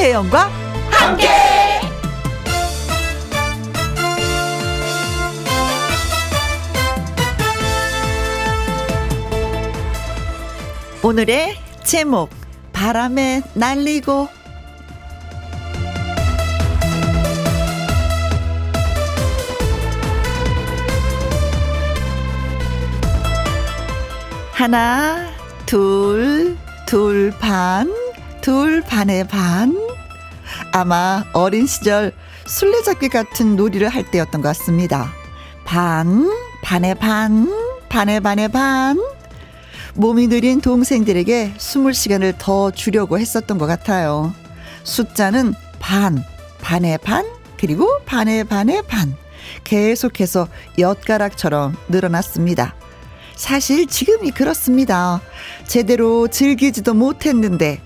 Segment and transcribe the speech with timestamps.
[0.00, 0.48] 김혜영과
[0.90, 1.28] 함께.
[11.02, 11.54] 오늘의
[11.84, 12.30] 제목
[12.72, 14.28] 바람에 날리고
[24.54, 25.30] 하나,
[25.66, 26.56] 둘,
[26.86, 27.92] 둘 반,
[28.40, 29.89] 둘 반의 반.
[30.72, 32.12] 아마 어린 시절
[32.46, 35.12] 술래잡기 같은 놀이를 할 때였던 것 같습니다.
[35.64, 36.30] 반,
[36.62, 37.48] 반의 반,
[37.88, 38.98] 반의 반의 반.
[39.94, 44.32] 몸이 느린 동생들에게 숨을 시간을 더 주려고 했었던 것 같아요.
[44.84, 46.22] 숫자는 반,
[46.60, 47.26] 반의 반,
[47.58, 49.16] 그리고 반의 반의 반.
[49.64, 52.74] 계속해서 엿가락처럼 늘어났습니다.
[53.34, 55.20] 사실 지금이 그렇습니다.
[55.66, 57.80] 제대로 즐기지도 못했는데,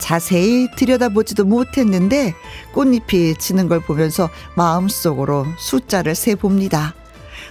[0.00, 2.34] 자세히 들여다보지도 못했는데,
[2.74, 6.94] 꽃잎이 지는 걸 보면서 마음속으로 숫자를 세봅니다.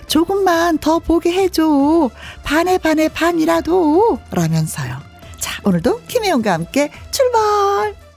[0.08, 2.10] 조금만 더 보게 해줘.
[2.44, 4.20] 반에 반에 반이라도.
[4.32, 4.98] 라면서요.
[5.40, 8.09] 자, 오늘도 김혜영과 함께 출발!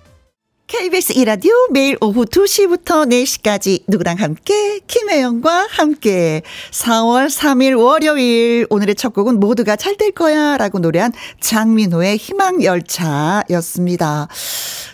[0.73, 4.81] KBS 이라디오 매일 오후 2시부터 4시까지 누구랑 함께?
[4.87, 6.41] 김혜영과 함께.
[6.71, 8.67] 4월 3일 월요일.
[8.71, 14.29] 오늘의 첫 곡은 모두가 잘 될 거야 라고 노래한 장민호의 희망열차였습니다.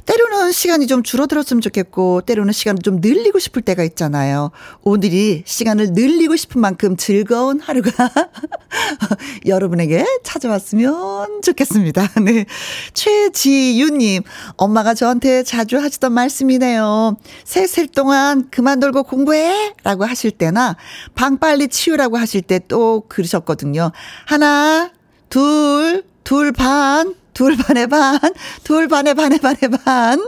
[0.09, 4.51] 때로는 시간이 좀 줄어들었으면 좋겠고 때로는 시간을 좀 늘리고 싶을 때가 있잖아요.
[4.83, 7.91] 오늘이 시간을 늘리고 싶은 만큼 즐거운 하루가
[9.45, 12.09] 여러분에게 찾아왔으면 좋겠습니다.
[12.25, 12.47] 네.
[12.95, 14.23] 최지윤 님,
[14.57, 17.17] 엄마가 저한테 자주 하시던 말씀이네요.
[17.45, 19.75] 셋셀 동안 그만 놀고 공부해!
[19.85, 20.77] 라고 하실 때나
[21.15, 23.93] 방 빨리 치우라고 하실 때 또 그러셨거든요.
[24.27, 24.91] 하나,
[25.29, 28.19] 둘, 둘 반, 둘 반에 반,
[28.65, 30.21] 둘 반에 반에 반에 반.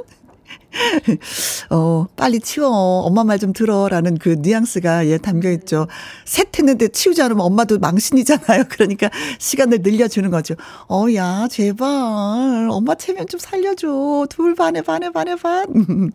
[1.71, 2.69] 어, 빨리 치워.
[3.00, 5.88] 엄마 말 좀 들어 라는 그 뉘앙스가 예, 담겨 있죠.
[6.25, 8.65] 셋 했는데 치우지 않으면 엄마도 망신이잖아요.
[8.71, 9.10] 그러니까
[9.41, 10.54] 시간을 늘려주는 거죠.
[10.88, 12.69] 어, 야, 제발.
[12.71, 14.28] 엄마 체면 좀 살려줘.
[14.31, 15.66] 둘 반에 반에 반에 반.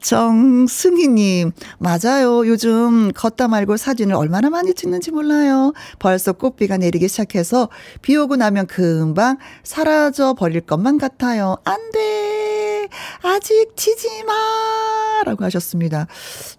[0.00, 2.46] 정승희님, 맞아요.
[2.46, 5.72] 요즘 걷다 말고 사진을 얼마나 많이 찍는지 몰라요.
[5.98, 7.68] 벌써 꽃비가 내리기 시작해서
[8.02, 11.56] 비 오고 나면 금방 사라져 버릴 것만 같아요.
[11.64, 12.69] 안 돼.
[13.22, 14.32] 아직 지지 마.
[15.24, 16.06] 라고 하셨습니다.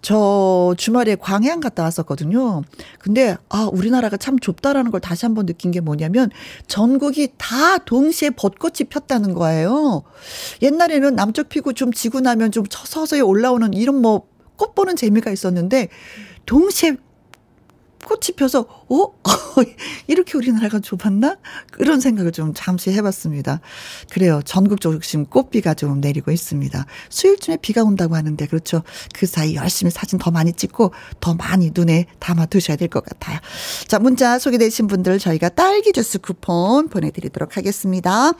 [0.02, 2.62] 저 주말에 광양 갔다 왔었거든요.
[2.98, 6.30] 근데, 아, 우리나라가 참 좁다라는 걸 다시 한번 느낀 게 뭐냐면,
[6.68, 10.04] 전국이 다 동시에 벚꽃이 폈다는 거예요.
[10.62, 15.88] 옛날에는 남쪽 피고 좀 지고 나면 좀 서서히 올라오는 이런 뭐, 꽃 보는 재미가 있었는데,
[16.46, 16.96] 동시에
[18.06, 19.12] 꽃이 펴서, 어?
[20.06, 21.38] 이렇게 우리 나라가 좁았나?
[21.72, 23.60] 그런 생각을 좀 잠시 해봤습니다.
[24.10, 24.40] 그래요.
[24.44, 26.86] 전국적으로 지금 꽃비가 좀 내리고 있습니다.
[27.08, 28.82] 수요일쯤에 비가 온다고 하는데, 그렇죠.
[29.14, 33.38] 그 사이 열심히 사진 더 많이 찍고, 더 많이 눈에 담아 두셔야 될 것 같아요.
[33.88, 38.32] 자, 문자 소개되신 분들 저희가 딸기 주스 쿠폰 보내드리도록 하겠습니다.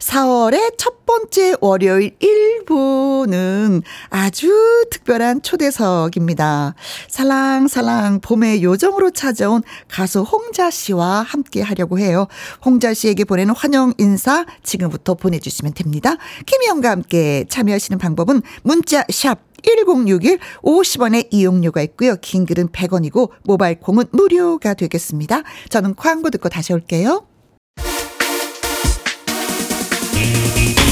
[0.00, 4.50] 4월의 첫 번째 월요일 1부는 아주
[4.90, 6.74] 특별한 초대석입니다.
[7.08, 12.28] 살랑살랑 봄의 요정 처음으로 찾아온 가수 홍자 씨와 함께 하려고 해요.
[12.64, 16.16] 홍자 씨에게 보내는 환영 인사 지금부터 보내주시면 됩니다.
[16.46, 22.16] 김희영과 함께 참여하시는 방법은 문자 샵 1061 50원의 이용료가 있고요.
[22.20, 25.42] 긴 글은 100원이고 모바일 콩은 무료가 되겠습니다.
[25.70, 27.26] 저는 광고 듣고 다시 올게요.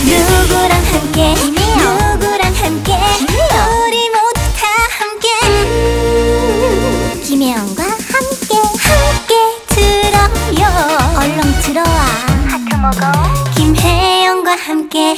[0.05, 2.93] 누구랑 함께 누구랑 함께
[3.87, 4.67] 우리 모두 다
[4.99, 7.78] 함께 음, 김혜영
[13.55, 15.15] 김혜영과 함께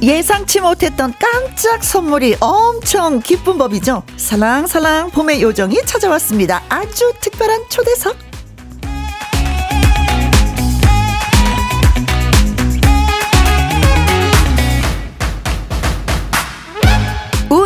[0.00, 4.04] 예상치 못했던 깜짝 선물이 엄청 기쁜 법이죠.
[4.16, 6.62] 살랑살랑 봄의 요정이 찾아왔습니다.
[6.70, 8.29] 아주 특별한 초대석.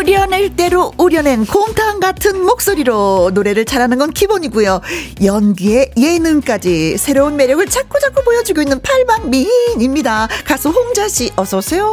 [0.04, 4.82] 우려낼 대로 우려낸 곰탕 같은 목소리로 노래를 잘하는 건 기본이고요.
[5.24, 10.28] 연기에 예능까지 새로운 매력을 자꾸 자꾸 보여주고 있는 팔방 미인입니다.
[10.44, 11.90] 가수 홍자 씨 어서 오세요.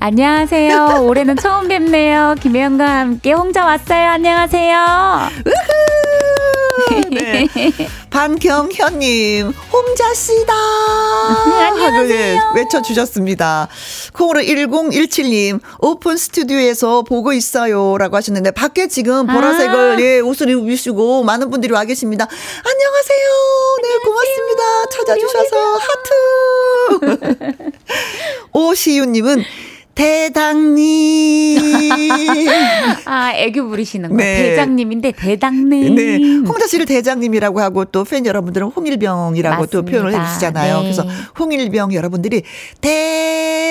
[0.00, 1.00] 안녕하세요.
[1.08, 2.34] 올해는 처음 뵙네요.
[2.40, 4.10] 김혜영과 함께 홍자 왔어요.
[4.10, 4.76] 안녕하세요.
[5.46, 5.93] 우후.
[7.10, 7.46] 네.
[8.10, 10.52] 반경현님, 홍자씨다.
[11.72, 12.06] 안녕하세요.
[12.08, 13.68] 네, 외쳐주셨습니다.
[14.12, 17.96] 콩으로 1017님, 오픈 스튜디오에서 보고 있어요.
[17.98, 20.00] 라고 하셨는데, 밖에 지금 보라색을, 아.
[20.00, 22.26] 예, 옷을 입으시고, 많은 분들이 와 계십니다.
[22.64, 23.28] 안녕하세요.
[23.82, 24.62] 네, 고맙습니다.
[24.90, 27.68] 찾아주셔서 하트.
[28.52, 29.44] 오시유님은,
[29.94, 31.58] 대당님.
[33.04, 34.16] 아, 애교 부리시는 거.
[34.16, 34.50] 네.
[34.50, 35.94] 대장님인데 대당님.
[35.94, 36.16] 네.
[36.46, 39.70] 홍자 씨를 대장님이라고 하고 또 팬 여러분들은 홍일병이라고 맞습니다.
[39.70, 40.76] 또 표현을 해 주시잖아요.
[40.76, 40.82] 네.
[40.82, 41.04] 그래서
[41.38, 42.42] 홍일병 여러분들이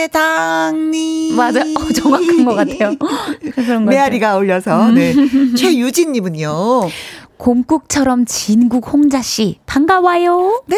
[0.10, 1.36] 대당님.
[1.36, 1.62] 맞아.
[1.62, 2.96] 어, 정확한 것 같아요.
[3.86, 4.92] 메아리가 어울려서.
[4.92, 5.14] 네.
[5.56, 6.90] 최유진 님은요.
[7.38, 10.64] 곰국처럼 진국 홍자 씨 반가워요.
[10.68, 10.78] 네,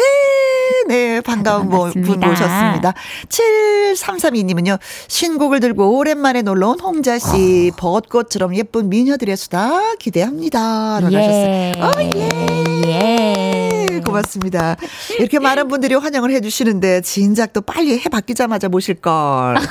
[0.88, 2.94] 네 반가운 분 모셨습니다.
[3.28, 7.76] 7332님은요 신곡을 들고 오랜만에 놀러 온 홍자 씨 어.
[7.76, 11.00] 벚꽃처럼 예쁜 미녀들의 수다 기대합니다.
[11.10, 11.16] 예.
[11.16, 11.84] 하셨어요.
[11.84, 12.86] 어, 예.
[12.86, 13.85] 예.
[14.00, 14.76] 고맙습니다.
[15.18, 19.56] 이렇게 많은 분들이 환영을 해주시는데 진작 또 빨리 해 바뀌자마자 모실 걸.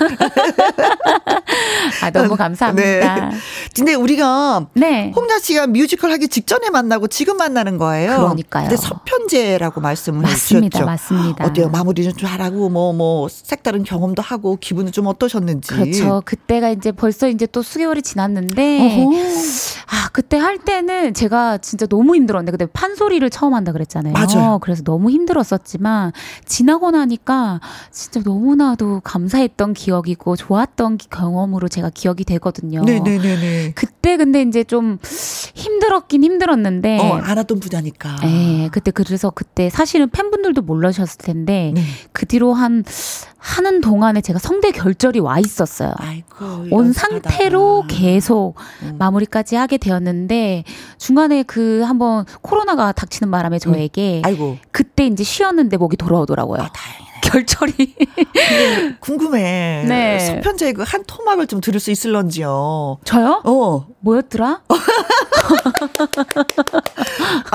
[2.02, 3.30] 아 너무 감사합니다.
[3.30, 3.38] 네.
[3.76, 5.12] 근데 우리가 네.
[5.16, 8.18] 홍자 씨가 뮤지컬 하기 직전에 만나고 지금 만나는 거예요.
[8.18, 8.68] 그러니까요.
[8.70, 10.86] 근데 서편제라고 말씀을 맞습니다.
[10.86, 11.46] 맞습니다.
[11.46, 11.70] 어때요?
[11.70, 15.74] 마무리는 좀 잘하고 뭐뭐 뭐 색다른 경험도 하고 기분은 좀 어떠셨는지.
[15.74, 16.22] 그렇죠.
[16.26, 19.12] 그때가 이제 벌써 이제 또 수개월이 지났는데 어허.
[19.88, 24.15] 아 그때 할 때는 제가 진짜 너무 힘들었는데 그때 판소리를 처음 한다 그랬잖아요.
[24.16, 24.60] 맞아요.
[24.60, 26.12] 그래서 너무 힘들었었지만
[26.46, 27.60] 지나고 나니까
[27.92, 32.84] 진짜 너무나도 감사했던 기억이고 좋았던 경험으로 제가 기억이 되거든요.
[32.84, 33.74] 네네네.
[33.76, 34.98] 그때 근데 이제 좀
[35.56, 37.00] 힘들었긴 힘들었는데.
[37.00, 38.18] 어, 알았던 분야니까.
[38.22, 41.82] 네, 그때 그래서 그때 사실은 팬분들도 몰라셨을 텐데 네.
[42.12, 42.84] 그 뒤로 한
[43.46, 45.94] 하는 동안에 제가 성대 결절이 와 있었어요.
[45.98, 48.96] 아이고, 온 상태로 계속 음.
[48.98, 50.64] 마무리까지 하게 되었는데
[50.98, 54.22] 중간에 그 한번 코로나가 닥치는 바람에 저에게 음.
[54.26, 54.58] 아이고.
[54.72, 56.62] 그때 이제 쉬었는데 목이 돌아오더라고요.
[56.64, 56.70] 아.
[57.22, 57.96] 결절이.
[59.00, 59.84] 궁금해.
[59.90, 60.20] 네.
[60.20, 62.98] 서편제 그 한 토막을 좀 들을 수 있을런지요.
[63.04, 63.42] 저요?
[63.46, 63.88] 어.
[64.00, 64.62] 뭐였더라?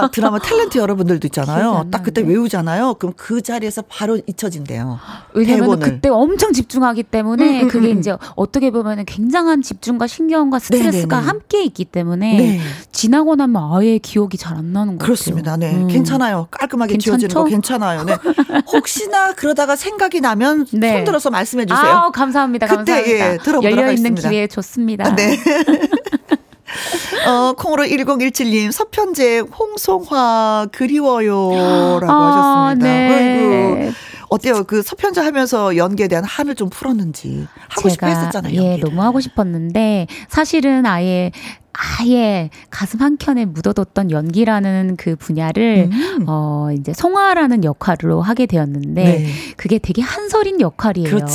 [0.03, 1.87] 아, 드라마 탤런트 여러분들도 있잖아요.
[1.91, 2.95] 딱 그때 외우잖아요.
[2.95, 4.99] 그럼 그 자리에서 바로 잊혀진대요.
[5.35, 7.99] 왜냐면 그때 엄청 집중하기 때문에 음, 음, 그게 음.
[7.99, 11.27] 이제 어떻게 보면 굉장한 집중과 신경과 스트레스가 네네네.
[11.27, 12.61] 함께 있기 때문에 네.
[12.93, 15.07] 지나고 나면 아예 기억이 잘 안 나는 거예요.
[15.07, 15.57] 그렇습니다.
[15.57, 15.75] 네.
[15.75, 15.89] 음.
[15.89, 16.49] 괜찮아요.
[16.51, 17.19] 깔끔하게 괜찮죠?
[17.19, 18.05] 지워지는 거 괜찮아요.
[18.05, 18.17] 네.
[18.73, 20.93] 혹시나 그러다가 생각이 나면 네.
[20.93, 21.87] 손 들어서 말씀해 주세요.
[21.87, 22.67] 아, 감사합니다.
[22.67, 23.11] 그때 감사합니다.
[23.33, 24.15] 예, 들어보도록 열려 있는.
[24.15, 25.07] 기회에 좋습니다.
[25.07, 25.39] 아, 네.
[27.31, 31.99] 어, 콩으로 1017님, 서편제 홍송화 그리워요.
[32.01, 32.87] 라고 아, 하셨습니다.
[32.89, 33.83] 네.
[33.85, 33.93] 아이고.
[34.31, 34.65] 어때요?
[34.65, 37.47] 그 서편제 하면서 연기에 대한 한을 좀 풀었는지.
[37.69, 38.63] 하고 싶어 했었잖아요.
[38.63, 41.33] 예, 너무 하고 싶었는데, 사실은 아예
[41.73, 46.25] 아예 가슴 한 켠에 묻어뒀던 연기라는 그 분야를 음.
[46.27, 49.27] 어 이제 송아라는 역할로 하게 되었는데 네.
[49.57, 51.09] 그게 되게 한설인 역할이에요.
[51.09, 51.35] 그렇지.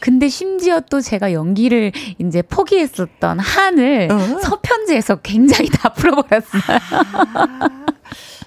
[0.00, 4.38] 근데 심지어 또 제가 연기를 이제 포기했었던 한을 어.
[4.40, 6.62] 서편제에서 굉장히 다 풀어버렸어요.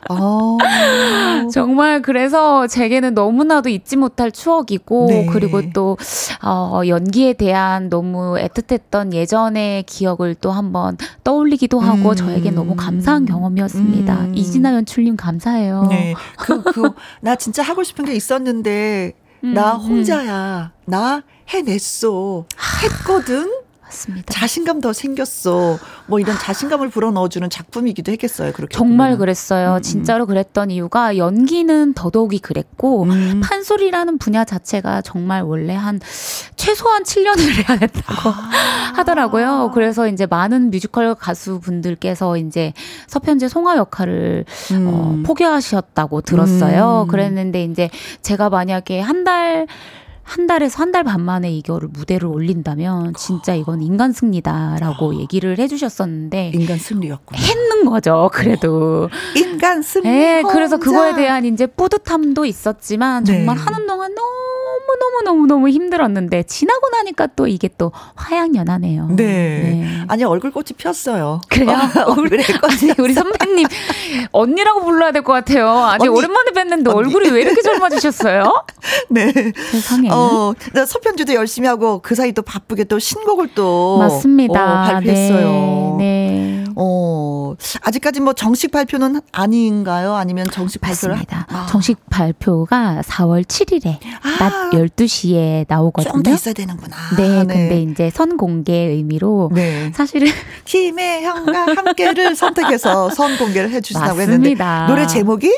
[0.08, 0.16] 아.
[0.20, 0.58] 어.
[1.52, 5.26] 정말 그래서 제게는 너무나도 잊지 못할 추억이고 네.
[5.26, 5.98] 그리고 또
[6.44, 12.16] 어, 연기에 대한 너무 애틋했던 예전의 기억을 또 한번 떠올리기도 하고 음.
[12.16, 14.20] 저에게 너무 감사한 경험이었습니다.
[14.22, 14.36] 음.
[14.36, 15.88] 이진아 연출님 감사해요.
[15.90, 16.14] 네.
[16.38, 16.92] 그, 그,
[17.22, 19.14] 나 진짜 하고 싶은 게 있었는데,
[19.44, 19.80] 음, 나 음.
[19.80, 20.72] 혼자야.
[20.86, 22.46] 나 해냈어.
[22.84, 23.50] 했거든?
[23.90, 24.32] 맞습니다.
[24.32, 25.80] 자신감 더 생겼어.
[26.06, 28.54] 뭐 이런 자신감을 불어넣어주는 작품이기도 했겠어요.
[28.54, 29.20] 그렇게 정말 보면.
[29.20, 29.72] 그랬어요.
[29.72, 29.82] 음, 음.
[29.82, 33.42] 진짜로 그랬던 이유가 연기는 더더욱이 그랬고 음.
[33.44, 36.00] 판소리라는 분야 자체가 정말 원래 한
[36.56, 38.50] 최소한 7년을 해야 된다고 아.
[38.96, 39.72] 하더라고요.
[39.74, 42.74] 그래서 이제 많은 뮤지컬 가수분들께서 이제
[43.08, 44.88] 서편제 송아 역할을 음.
[44.88, 47.06] 어, 포기하셨다고 들었어요.
[47.06, 47.08] 음.
[47.08, 47.90] 그랬는데 이제
[48.22, 49.68] 제가 만약에 한달
[50.30, 55.16] 한 달에서 한 달 반 만에 이거를 무대를 올린다면 진짜 이건 인간 승리다라고 아.
[55.16, 58.30] 얘기를 해주셨었는데 인간 승리였고 했는 거죠.
[58.34, 60.08] 그래도 인간 승리.
[60.10, 63.62] 네, 그래서 그거에 대한 이제 뿌듯함도 있었지만 정말 네.
[63.64, 64.28] 하는 동안 너무
[64.98, 69.08] 너무 너무 너무 힘들었는데 지나고 나니까 또 이게 또 화양연하네요.
[69.12, 69.26] 네.
[69.26, 69.88] 네.
[70.08, 71.42] 아니 얼굴꽃이 폈어요.
[71.50, 71.78] 그래요?
[72.08, 73.68] 얼굴에 꽃이 우리 선배님
[74.32, 75.70] 언니라고 불러야 될 것 같아요.
[75.70, 76.98] 아니 언니, 오랜만에 뵀는데 언니.
[76.98, 78.64] 얼굴이 왜 이렇게 젊어지셨어요?
[79.10, 79.32] 네.
[79.72, 80.10] 세상에.
[80.12, 80.54] 어,
[80.88, 84.54] 서편주도 열심히 하고 그 사이 또 바쁘게 또 신곡을 또 맞습니다.
[84.64, 85.96] 어, 발표했어요.
[86.00, 86.06] 네.
[86.59, 86.59] 네.
[86.82, 90.16] 어, 아직까지 뭐 정식 발표는 아닌가요?
[90.16, 91.16] 아니면 정식 발표를?
[91.16, 91.46] 맞습니다.
[91.50, 91.68] 아.
[91.70, 94.38] 정식 발표가 4월 7일에 아.
[94.40, 96.14] 낮 12시에 나오거든요.
[96.14, 96.96] 좀 더 있어야 되는구나.
[97.18, 97.54] 네, 네.
[97.68, 99.92] 근데 이제 선공개 의미로 네.
[99.94, 100.28] 사실은
[100.66, 104.56] 김혜형과 함께를 선택해서 선공개를 해주신다고 했는데
[104.88, 105.52] 노래 제목이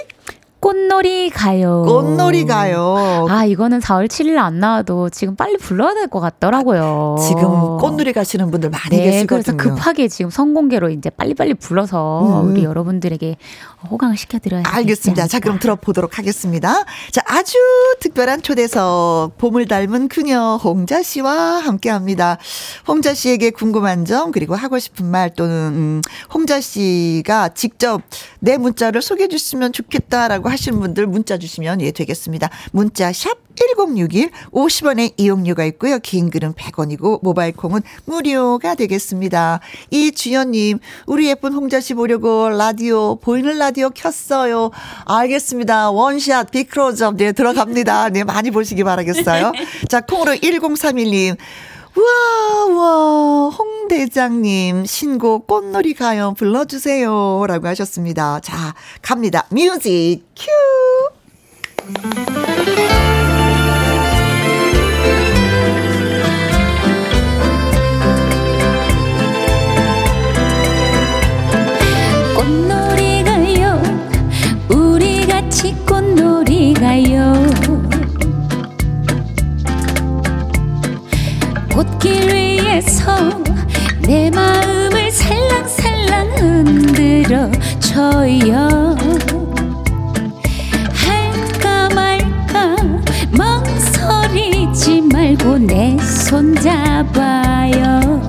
[0.62, 1.84] 꽃놀이 가요.
[1.88, 3.26] 꽃놀이 가요.
[3.30, 7.16] 아, 이거는 4월 7일 안 나와도 지금 빨리 불러야 될 것 같더라고요.
[7.28, 9.58] 지금 꽃놀이 가시는 분들 많이 네, 계시거든요.
[9.58, 12.52] 그래서 급하게 지금 선공개로 이제 빨리빨리 불러서 음.
[12.52, 13.38] 우리 여러분들에게
[13.90, 15.26] 호강을 시켜드려야 알겠습니다.
[15.28, 16.86] 자, 그럼 들어보도록 하겠습니다.
[17.12, 17.58] 자, 아주
[18.00, 22.38] 특별한 초대석, 봄을 닮은 그녀 홍자 씨와 함께 합니다.
[22.88, 26.02] 홍자 씨에게 궁금한 점, 그리고 하고 싶은 말 또는, 음,
[26.32, 28.02] 홍자 씨가 직접
[28.40, 32.50] 내 문자를 소개해 주시면 좋겠다라고 하시는 분들 문자 주시면 예, 되겠습니다.
[32.72, 36.00] 문자 샵 1061, 50원의 이용료가 있고요.
[36.00, 39.60] 긴 글은 100원이고, 모바일 콩은 무료가 되겠습니다.
[39.90, 44.72] 이주연님, 우리 예쁜 홍자 씨 보려고 라디오, 보이는 라디오 켰어요.
[45.06, 45.92] 알겠습니다.
[45.92, 48.10] 원샷, big 클로즈업, 네, 들어갑니다.
[48.10, 49.52] 네, 많이 보시기 바라겠어요.
[49.90, 51.38] 자, 콩으로 1031님.
[51.96, 57.46] 우와, 우와, 홍 대장님, 신곡 꽃놀이 가요 불러주세요.
[57.48, 58.40] 라고 하셨습니다.
[58.40, 59.46] 자, 갑니다.
[59.52, 60.48] music cue!
[81.82, 83.12] 꽃길 위에서
[84.02, 88.96] 내 마음을 살랑살랑 흔들어 줘요.
[90.94, 92.76] 할까 말까
[93.36, 98.22] 망설이지 말고 내 손 잡아요.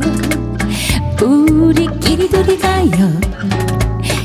[1.23, 3.21] 우리끼리 둘이 가요.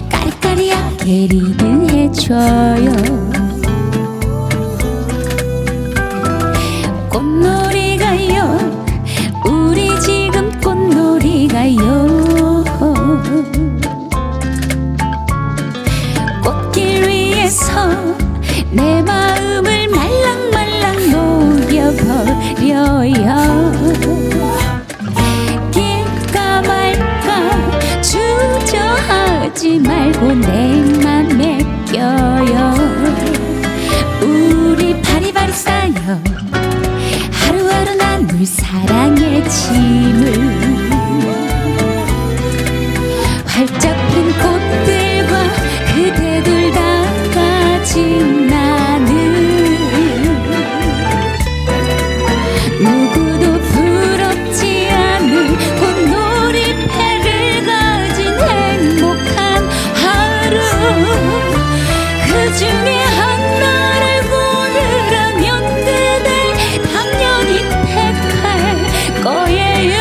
[0.10, 2.92] 까리까리하게 리드해줘요.
[7.10, 8.87] 꽃놀이 가요
[11.58, 12.64] 가요.
[16.44, 17.90] 꽃길 위에서
[18.70, 22.52] 내 마음을 말랑말랑 녹여버려요.
[25.72, 31.58] 길까 말까 주저하지 말고 내 맘에
[31.92, 32.76] 껴요.
[34.22, 36.22] 우리 바리바리 쌓여
[37.32, 40.77] 하루하루 나눌 사랑의 짐을
[43.58, 45.34] 활짝 핀 꽃들과
[45.96, 46.80] 그대들 다
[47.34, 49.08] 가진 나는
[52.80, 60.56] 누구도 부럽지 않은 꽃놀이패를 가진 행복한 하루.
[62.28, 65.46] 그 중에 하나를 고르라면
[65.84, 66.30] 그댈
[66.94, 67.52] 당연히
[67.88, 68.46] 택할
[69.24, 69.98] 거예요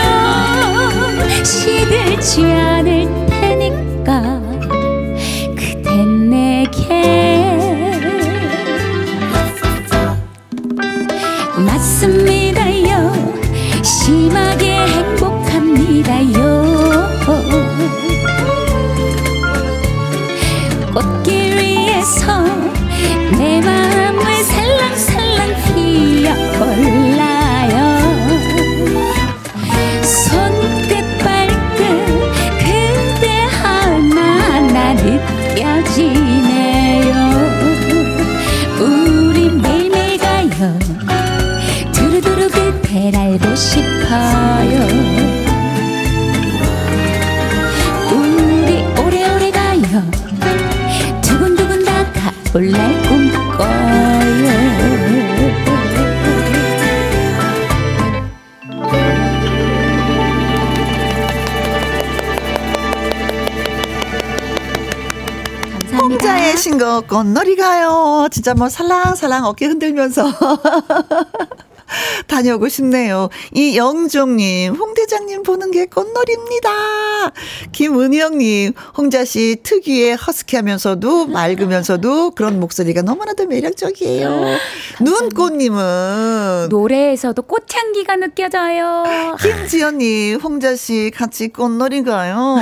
[67.09, 68.29] 꽃놀이 가요.
[68.31, 70.27] 진짜 뭐 살랑살랑 어깨 흔들면서
[72.27, 73.29] 다녀오고 싶네요.
[73.55, 76.69] 이 영종님, 홍 대장님 보는 게 꽃놀이입니다.
[77.73, 84.57] 김은영님, 홍자 씨 특유의 허스키하면서도 맑으면서도 그런 목소리가 너무나도 매력적이에요.
[85.01, 89.05] 눈꽃님은 노래에서도 꽃향기가 느껴져요.
[89.41, 92.57] 김지연님, 홍자 씨 같이 꽃놀이 가요.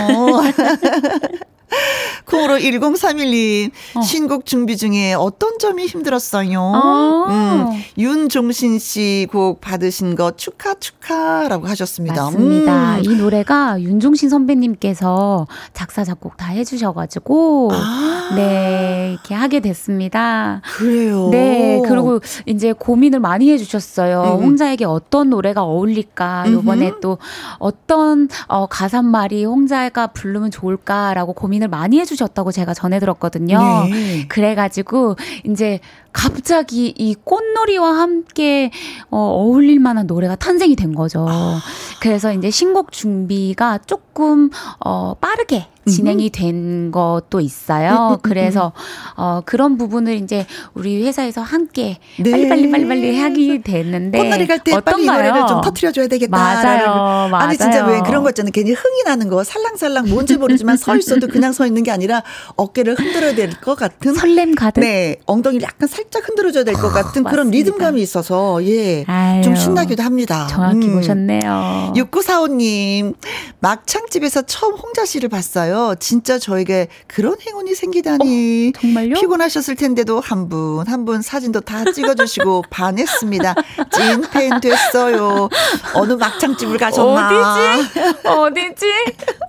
[2.26, 4.00] 콩으로 1031님, 어.
[4.02, 6.60] 신곡 준비 중에 어떤 점이 힘들었어요?
[6.74, 12.24] 아~ 음, 윤종신 씨 곡 받으신 거 축하, 축하라고 하셨습니다.
[12.24, 12.96] 맞습니다.
[12.96, 13.04] 음.
[13.04, 20.62] 이 노래가 윤종신 선배님께서 작사, 작곡 다 해주셔가지고, 아~ 네, 이렇게 하게 됐습니다.
[20.76, 21.28] 그래요?
[21.30, 24.38] 네, 그리고 이제 고민을 많이 해주셨어요.
[24.38, 24.44] 음.
[24.44, 27.18] 홍자에게 어떤 노래가 어울릴까, 요번에 또
[27.58, 33.58] 어떤 어, 가사말이 홍자가 부르면 좋을까라고 고민을 많이 해주셨다고 제가 전해 들었거든요.
[33.90, 34.26] 네.
[34.28, 35.80] 그래가지고 이제
[36.12, 38.70] 갑자기 이 꽃놀이와 함께
[39.10, 41.26] 어, 어울릴 만한 노래가 탄생이 된 거죠.
[41.28, 41.60] 아.
[42.00, 47.90] 그래서 이제 신곡 준비가 조금 어, 빠르게 진행이 된 것도 있어요.
[47.90, 48.72] 음, 음, 음, 그래서
[49.16, 52.30] 어 그런 부분을 이제 우리 회사에서 함께 네.
[52.30, 56.06] 빨리 빨리 빨리 빨리 하기 됐는데 꽃놀이 갈 때 빨리 이 노래를 좀 터트려 줘야
[56.08, 56.30] 되겠다.
[56.36, 57.34] 맞아요, 맞아요.
[57.36, 58.50] 아니 진짜 왜 그런 거 있잖아요.
[58.52, 62.22] 괜히 흥이 나는 거 살랑살랑 뭔지 모르지만 서 있어도 그냥 서 있는 게 아니라
[62.56, 64.80] 어깨를 흔들어야 될 것 같은 설렘 가득.
[64.80, 69.42] 네, 엉덩이를 약간 살짝 흔들어 줘야 될 것 같은 어, 그런 리듬감이 있어서 예, 아유,
[69.42, 70.46] 좀 신나기도 합니다.
[70.50, 70.94] 정확히 음.
[70.96, 71.92] 보셨네요.
[71.96, 73.14] 6945님
[73.60, 75.73] 막창집에서 처음 홍자 씨를 봤어요.
[75.74, 75.94] 있어요.
[75.98, 78.72] 진짜 저에게 그런 행운이 생기다니.
[78.76, 79.14] 어, 정말요?
[79.14, 83.54] 피곤하셨을 텐데도 한 분, 한 분 사진도 다 찍어주시고 반했습니다.
[83.92, 85.48] 찐팬 됐어요.
[85.94, 87.28] 어느 막창집을 가셨나?
[87.28, 88.26] 어디지?
[88.26, 88.86] 어디지?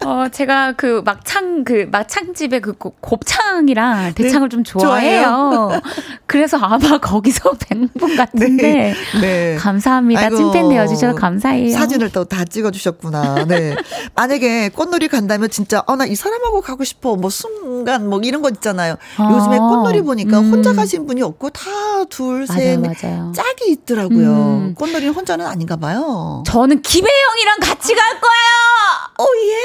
[0.05, 5.21] 어, 제가 그 막창, 그 막창집의 그 곱창이랑 대창을 네, 좀 좋아해요.
[5.23, 5.81] 좋아해요.
[6.25, 8.63] 그래서 아마 거기서 뵌 분 같은데.
[8.63, 9.55] 네, 네.
[9.57, 10.21] 감사합니다.
[10.21, 11.71] 아이고, 찐팬 되어주셔서 감사해요.
[11.71, 13.45] 사진을 또 다 찍어주셨구나.
[13.45, 13.75] 네.
[14.15, 17.17] 만약에 꽃놀이 간다면 진짜, 어, 나이 사람하고 가고 싶어.
[17.17, 18.95] 뭐 순간 뭐 이런 거 있잖아요.
[19.17, 20.49] 아, 요즘에 꽃놀이 보니까 음.
[20.49, 21.61] 혼자 가신 분이 없고 다
[22.09, 24.29] 둘, 셋, 맞아요, 짝이 있더라고요.
[24.29, 24.75] 음.
[24.75, 26.41] 꽃놀이는 혼자는 아닌가 봐요.
[26.47, 28.74] 저는 김혜영이랑 같이 갈 거예요.
[29.17, 29.55] 오 예.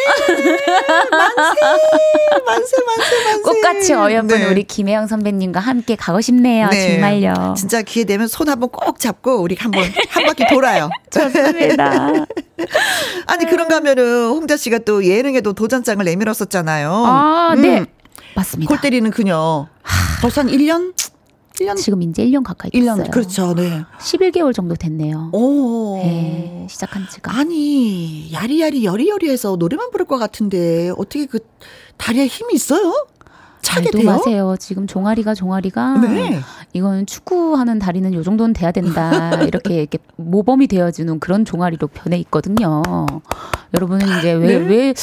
[1.10, 1.60] 만세,
[2.46, 3.42] 만세, 만세, 만세.
[3.42, 4.46] 꽃같이 어여쁜 네.
[4.46, 6.68] 우리 김혜영 선배님과 함께 가고 싶네요.
[6.68, 6.92] 네.
[6.92, 7.54] 정말요.
[7.56, 10.88] 진짜 기회 되면 손 한번 꼭 잡고 우리 한번 한 바퀴 돌아요.
[11.10, 12.12] 좋습니다.
[13.26, 17.04] 아니 그런가 하면은 홍자 씨가 또 예능에도 도전장을 내밀었었잖아요.
[17.06, 17.80] 아, 네.
[17.80, 17.86] 음.
[18.36, 18.68] 맞습니다.
[18.68, 19.66] 골 때리는 그녀.
[20.20, 20.92] 벌써 한 1년?
[21.60, 21.76] 1년?
[21.76, 23.04] 지금 이제 1년 가까이 됐어요.
[23.04, 23.54] 1년, 그렇죠.
[23.54, 23.84] 네.
[23.98, 25.30] 11개월 정도 됐네요.
[25.32, 25.96] 오.
[25.96, 27.36] 네, 시작한 지가.
[27.36, 31.40] 아니, 야리야리 여리여리해서 노래만 부를 것 같은데 어떻게 그
[31.96, 33.06] 다리에 힘이 있어요?
[33.62, 34.06] 차게 돼요?
[34.06, 34.56] 마세요.
[34.58, 36.40] 지금 종아리가 종아리가 네.
[36.72, 39.34] 이건 축구하는 다리는 요 정도는 돼야 된다.
[39.42, 42.82] 이렇게 이렇게 모범이 되어주는 그런 종아리로 변해 있거든요.
[43.74, 44.66] 여러분은 이제 왜왜 네?
[44.66, 44.94] 왜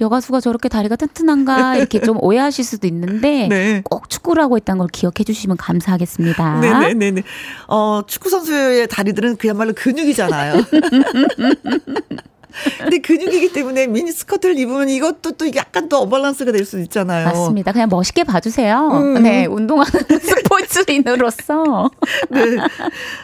[0.00, 3.82] 여가수가 저렇게 다리가 튼튼한가 이렇게 좀 오해하실 수도 있는데 네.
[3.84, 6.60] 꼭 축구를 하고 있다는 걸 기억해 주시면 감사하겠습니다.
[6.60, 6.94] 네네네.
[6.94, 7.22] 네, 네.
[7.68, 10.62] 어 축구 선수의 다리들은 그야말로 근육이잖아요.
[12.78, 17.26] 근데 근육이기 때문에 미니스커트를 입으면 이것도 또 약간 또 어밸런스가 될 수 있잖아요.
[17.26, 17.72] 맞습니다.
[17.72, 18.88] 그냥 멋있게 봐주세요.
[18.92, 19.22] 음.
[19.22, 19.90] 네, 운동하는
[20.22, 21.90] 스포츠인으로서.
[22.30, 22.40] 네.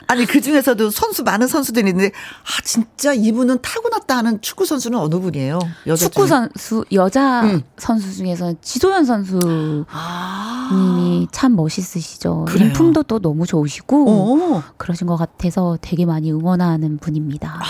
[0.06, 5.16] 아니 그 중에서도 선수 많은 선수들이 있는데 아 진짜 이분은 타고났다 하는 축구 선수는 어느
[5.20, 5.58] 분이에요?
[5.86, 7.62] 여자 축구 선수 여자 음.
[7.76, 11.26] 선수 중에서 지소연 선수님이 아.
[11.30, 12.46] 참 멋있으시죠.
[12.48, 12.66] 그래요?
[12.68, 14.62] 인품도 또 너무 좋으시고 오.
[14.76, 17.60] 그러신 것 같아서 되게 많이 응원하는 분입니다.
[17.62, 17.64] 아.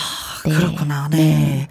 [0.45, 0.55] 네.
[0.55, 1.09] 그렇구나.
[1.11, 1.17] 네.
[1.17, 1.69] 네.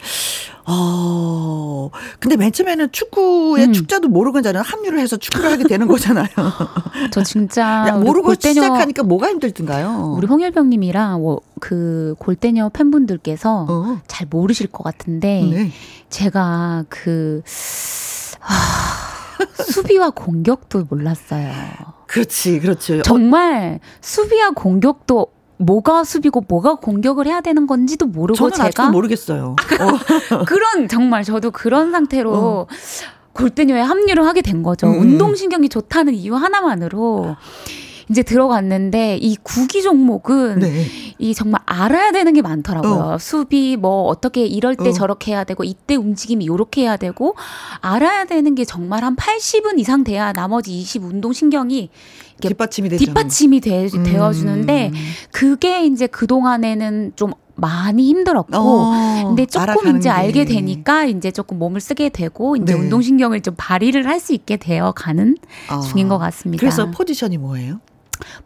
[0.70, 3.74] 어, 근데 맨 처음에는 축구의 음.
[3.74, 6.28] 축자도 모르고 이제는 합류를 해서 축구를 하게 되는 거잖아요.
[7.12, 10.16] 저 진짜 야, 모르고 골대녀, 시작하니까 뭐가 힘들던가요?
[10.18, 11.24] 우리 홍일병님이랑
[11.62, 14.02] 그 골대녀 팬분들께서 어.
[14.08, 15.72] 잘 모르실 것 같은데 네.
[16.10, 17.42] 제가 그
[18.40, 21.52] 하, 수비와 공격도 몰랐어요.
[22.08, 23.02] 그렇지, 그렇죠.
[23.04, 29.56] 정말 수비와 공격도 뭐가 수비고 뭐가 공격을 해야 되는 건지도 모르고 제가 모르겠어요.
[30.32, 30.44] 어.
[30.46, 32.68] 그런 정말 저도 그런 상태로 어.
[33.34, 34.88] 골대녀에 합류를 하게 된 거죠.
[34.88, 35.00] 음.
[35.00, 37.36] 운동신경이 좋다는 이유 하나만으로
[38.10, 40.86] 이제 들어갔는데 이 구기 종목은 네.
[41.20, 42.94] 이 정말 알아야 되는 게 많더라고요.
[42.94, 43.18] 어.
[43.18, 44.92] 수비 뭐 어떻게 이럴 때 어.
[44.94, 47.36] 저렇게 해야 되고 이때 움직임이 요렇게 해야 되고
[47.82, 51.90] 알아야 되는 게 정말 한 80은 이상 돼야 나머지 20 운동 신경이
[52.42, 53.06] 뒷받침이 되죠.
[53.06, 54.04] 뒷받침이 되, 음.
[54.04, 54.92] 되어주는데
[55.32, 61.58] 그게 이제 그 동안에는 좀 많이 힘들었고, 어, 근데 조금 이제 알게 되니까 이제 조금
[61.58, 62.80] 몸을 쓰게 되고 이제 네.
[62.80, 65.36] 운동신경을 좀 발휘를 할 수 있게 되어 가는
[65.72, 65.80] 어.
[65.80, 66.60] 중인 것 같습니다.
[66.60, 67.80] 그래서 포지션이 뭐예요?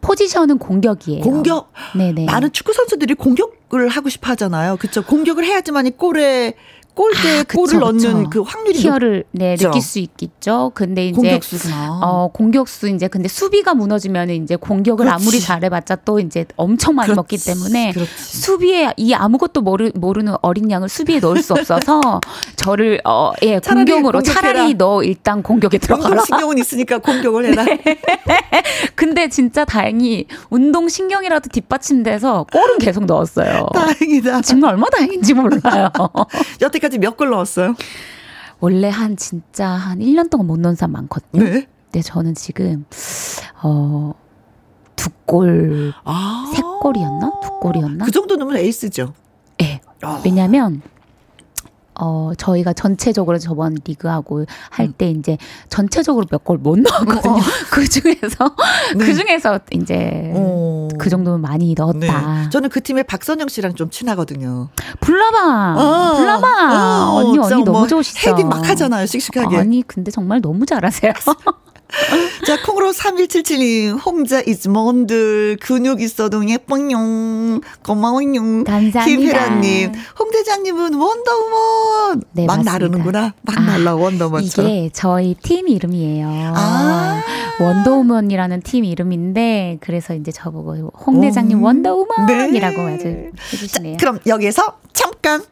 [0.02, 1.22] 포지션은 공격이에요.
[1.22, 1.72] 공격.
[1.96, 2.26] 네네.
[2.26, 4.76] 많은 축구 선수들이 공격을 하고 싶어 하잖아요.
[4.76, 5.02] 그렇죠.
[5.02, 6.54] 공격을 해야지만 이 골에
[6.94, 8.30] 골대에 아, 그쵸, 골을 넣는 그쵸.
[8.30, 9.56] 그 확률이 희열을 네.
[9.56, 10.72] 느낄 수 있겠죠.
[10.74, 12.00] 근데 이제 공격수구나.
[12.02, 15.22] 어 공격수 이제 근데 수비가 무너지면 이제 공격을 그렇지.
[15.22, 17.16] 아무리 잘해봤자 또 이제 엄청 많이 그렇지.
[17.16, 18.10] 먹기 때문에 그렇지.
[18.14, 22.20] 수비에 이 아무것도 모르, 모르는 어린 양을 수비에 넣을 수 없어서
[22.62, 24.40] 저를 어 예 차라리 공격으로 공격해라.
[24.52, 26.08] 차라리 너 일단 공격에 들어가라.
[26.10, 27.64] 운동 신경은 있으니까 공격을 해라.
[28.94, 33.68] 근데 진짜 다행히 운동 신경이라도 뒷받침돼서 골은 계속 넣었어요.
[33.74, 34.42] 다행이다.
[34.42, 35.88] 정말 얼마 나 다행인지 몰라요.
[36.60, 37.74] 여태까지 몇 골 넣었어요?
[38.60, 41.42] 원래 한 진짜 한 1년 동안 못 넣은 사람 많거든요.
[41.44, 41.66] 네.
[41.90, 42.86] 근데 저는 지금
[43.62, 44.14] 어,
[44.96, 46.50] 두 골, 아.
[46.54, 47.32] 세 골이었나?
[47.42, 48.04] 두 골이었나?
[48.04, 49.12] 그 정도 넣으면 에이스죠.
[49.62, 49.80] 예.
[50.02, 50.20] 아.
[50.24, 50.80] 왜냐면
[52.00, 54.94] 어, 저희가 전체적으로 저번 리그하고 할 음.
[54.96, 55.36] 때 이제
[55.68, 57.34] 전체적으로 몇 골 못 넣었거든요.
[57.34, 57.38] 어.
[57.70, 58.56] 그 중에서
[58.96, 59.04] 네.
[59.04, 60.88] 그 중에서 이제 어.
[60.98, 61.98] 그 정도면 많이 넣었다.
[61.98, 62.48] 네.
[62.50, 64.68] 저는 그 팀의 박선영 씨랑 좀 친하거든요.
[65.00, 65.74] 불러봐.
[65.78, 66.16] 어.
[66.16, 66.48] 불러봐.
[67.10, 68.30] 어, 언니 언니 너무 뭐 좋으시죠.
[68.30, 69.56] 헤딩 막 하잖아요, 씩씩하게.
[69.56, 71.12] 아니 근데 정말 너무 잘하세요.
[72.46, 78.64] 자, 콩으로 3177님, 홍자 is 뭔들, 근육 있어도 예뻐용, 고마워용.
[78.64, 79.04] 감사합니다.
[79.04, 82.22] 김혜란님, 홍대장님은 원더우먼.
[82.32, 82.72] 네, 막 맞습니다.
[82.72, 83.34] 나르는구나.
[83.42, 84.70] 막 아, 날라, 원더우먼처럼.
[84.70, 86.52] 이게 저희 팀 이름이에요.
[86.56, 87.22] 아.
[87.60, 91.62] 원더우먼이라는 팀 이름인데 그래서 이제 저보고 홍 대장님 음.
[91.62, 92.94] 원더우먼이라고 네.
[92.94, 93.96] 아주 해주시네요.
[93.98, 95.42] 그럼 여기에서 잠깐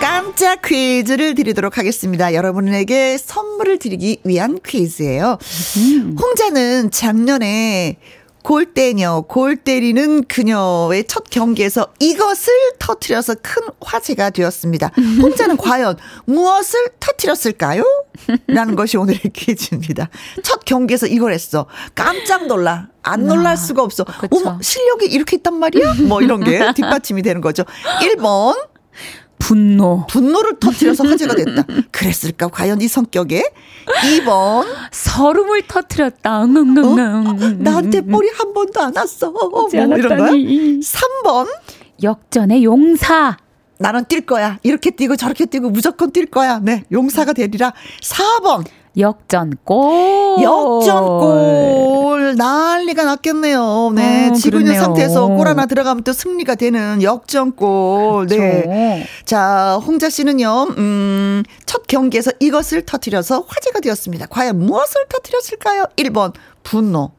[0.00, 2.34] 깜짝 퀴즈를 드리도록 하겠습니다.
[2.34, 5.38] 여러분에게 선물을 드리기 위한 퀴즈예요.
[5.78, 6.16] 음.
[6.20, 7.96] 홍자는 작년에
[8.42, 14.92] 골 때녀, 골 때리는 그녀의 첫 경기에서 이것을 터트려서 큰 화제가 되었습니다.
[15.20, 17.82] 홍자는 과연 무엇을 터트렸을까요?
[18.46, 20.10] 라는 것이 오늘의 퀴즈입니다.
[20.44, 21.66] 첫 경기에서 이걸 했어.
[21.96, 22.86] 깜짝 놀라.
[23.02, 24.04] 안 놀랄 아, 수가 없어.
[24.04, 24.28] 그쵸.
[24.32, 25.94] 어머, 실력이 이렇게 있단 말이야?
[26.06, 27.64] 뭐 이런 게 뒷받침이 되는 거죠.
[28.00, 28.54] 1번,
[29.38, 31.64] 분노, 분노를 터트려서 화제가 됐다.
[31.90, 32.48] 그랬을까?
[32.48, 33.42] 과연 이 성격에?
[33.86, 36.44] 2번, 서름을 터트렸다.
[36.44, 37.62] 응응응응.
[37.62, 39.30] 나한테 볼이 한 번도 안 왔어.
[39.30, 40.04] 뭐 이런 거야?
[40.06, 40.80] 않았다니.
[40.80, 41.46] 3번,
[42.02, 43.36] 역전의 용사.
[43.78, 44.58] 나는 뛸 거야.
[44.62, 46.58] 이렇게 뛰고 저렇게 뛰고 무조건 뛸 거야.
[46.62, 47.74] 네, 용사가 되리라.
[48.02, 48.64] 4번,
[48.98, 50.42] 역전골.
[50.42, 52.34] 역전골.
[52.36, 53.92] 난리가 났겠네요.
[53.94, 54.74] 네, 어, 지고 있는.
[54.74, 58.26] 상태에서 골 하나 들어가면 또 승리가 되는 역전골.
[58.28, 58.36] 네.
[58.36, 59.06] 네.
[59.24, 64.26] 자, 홍자 씨는요, 음, 첫 경기에서 이것을 터뜨려서 화제가 되었습니다.
[64.26, 65.86] 과연 무엇을 터뜨렸을까요?
[65.96, 66.32] 1번,
[66.62, 67.12] 분노.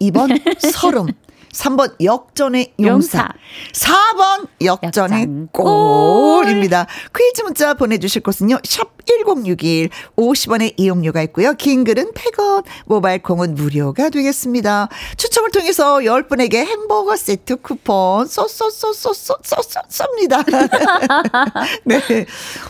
[0.00, 0.28] 2번,
[0.72, 1.06] 서름.
[1.52, 3.28] 3번, 역전의 용사.
[3.72, 6.86] 4번, 역전의 역전 골입니다.
[7.16, 9.88] 퀴즈 문자 보내주실 곳은요, 샵 1061.
[10.16, 11.54] 50원의 이용료가 있고요.
[11.54, 14.88] 긴 글은 100원, 모바일 콩은 무료가 되겠습니다.
[15.16, 20.44] 추첨을 통해서 10분에게 햄버거 세트 쿠폰 쏘쏘쏘쏘쏘쏘 쏩니다.
[21.84, 22.26] 네.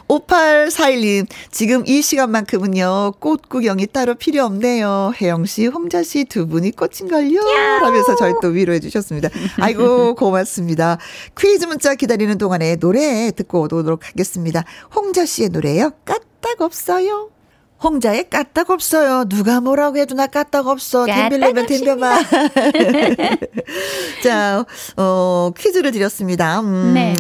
[0.09, 5.13] 5841님, 지금 이 시간만큼은요, 꽃 구경이 따로 필요 없네요.
[5.21, 7.41] 혜영 씨, 홍자 씨 두 분이 꽃인걸요?
[7.81, 9.29] 라면서 저희 또 위로해 주셨습니다.
[9.61, 10.99] 아이고, 고맙습니다.
[11.37, 14.65] 퀴즈 문자 기다리는 동안에 노래 듣고 오도록 하겠습니다.
[14.95, 15.91] 홍자 씨의 노래요.
[16.05, 17.31] 까딱 없어요.
[17.83, 19.25] 홍자의 까딱 없어요.
[19.25, 21.05] 누가 뭐라고 해도 나 까딱 없어.
[21.05, 22.19] 까딱 덤빌래면 덤벼봐.
[24.23, 24.65] 자,
[24.97, 26.61] 어, 퀴즈를 드렸습니다.
[26.61, 27.15] 음, 네.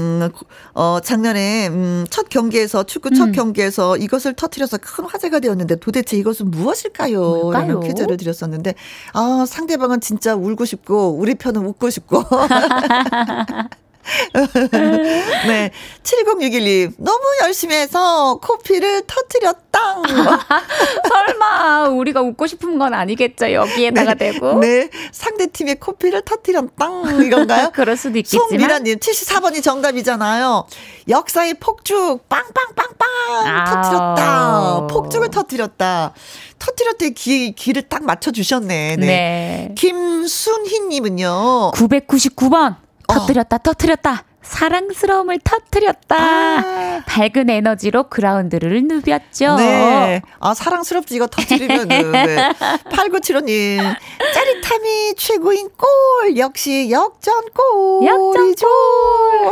[0.74, 3.32] 어, 작년에, 음, 첫 경기에서, 축구 첫 음.
[3.32, 7.18] 경기에서 이것을 터트려서 큰 화제가 되었는데 도대체 이것은 무엇일까요?
[7.18, 7.52] 뭘까요?
[7.52, 8.74] 라는 퀴즈를 드렸었는데,
[9.14, 12.22] 아, 상대방은 진짜 울고 싶고, 우리 편은 웃고 싶고.
[15.46, 15.70] 네.
[16.02, 20.02] 7061님, 너무 열심히 해서 코피를 터트렸다.
[21.08, 23.52] 설마 우리가 웃고 싶은 건 아니겠죠.
[23.52, 24.60] 여기에다가 대고.
[24.60, 24.88] 네.
[25.12, 26.86] 상대 팀의 코피를 터트렸다.
[27.24, 27.70] 이건가요?
[27.74, 28.48] 그럴 수도 있겠지만.
[28.48, 30.66] 송미라님, 74번이 정답이잖아요.
[31.08, 33.08] 역사의 폭죽, 빵빵빵빵!
[33.46, 33.64] 아우.
[33.66, 34.86] 터트렸다.
[34.88, 36.14] 폭죽을 터트렸다.
[36.58, 38.96] 터트렸대 기, 기를 딱 맞춰주셨네.
[38.96, 39.06] 네.
[39.06, 39.74] 네.
[39.76, 41.72] 김순희님은요.
[41.74, 42.76] 999번.
[43.12, 43.18] 어.
[43.18, 44.24] 터뜨렸다, 터뜨렸다.
[44.42, 46.16] 사랑스러움을 터뜨렸다.
[46.18, 47.02] 아.
[47.06, 49.56] 밝은 에너지로 그라운드를 누볐죠.
[49.56, 50.22] 네.
[50.40, 52.12] 아, 사랑스럽지, 이거 터트리면은.
[52.12, 52.52] 네.
[52.90, 53.78] 8975님,
[54.34, 56.36] 짜릿함이 최고인 골!
[56.36, 58.66] 역시 역전골이죠!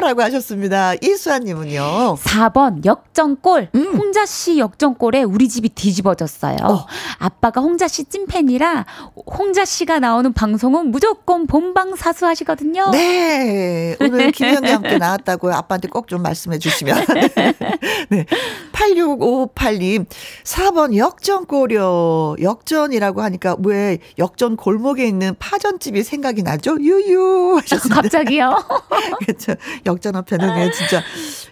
[0.01, 0.95] 라고 하셨습니다.
[1.01, 2.17] 이수아님은요.
[2.17, 3.69] 4번 역전골.
[3.75, 3.95] 음.
[3.97, 6.57] 홍자 씨 역전골에 우리 집이 뒤집어졌어요.
[6.63, 6.87] 어.
[7.19, 8.87] 아빠가 홍자 씨 찐팬이라
[9.27, 12.91] 홍자 씨가 나오는 방송은 무조건 본방 사수 하시거든요.
[12.93, 13.97] 네.
[14.01, 17.05] 오늘 김현경 함께 나왔다고 아빠한테 꼭 좀 말씀해 주시면.
[18.11, 18.27] 네.
[18.73, 20.07] 8658님,
[20.43, 22.37] 4번 역전골이요.
[22.43, 26.77] 역전이라고 하니까 왜 역전 골목에 있는 파전집이 생각이 나죠?
[26.81, 28.03] 유유 하셨습니다.
[28.03, 28.57] 갑자기요?
[29.25, 29.55] 그렇죠.
[29.87, 31.03] 역전 앞에는 진짜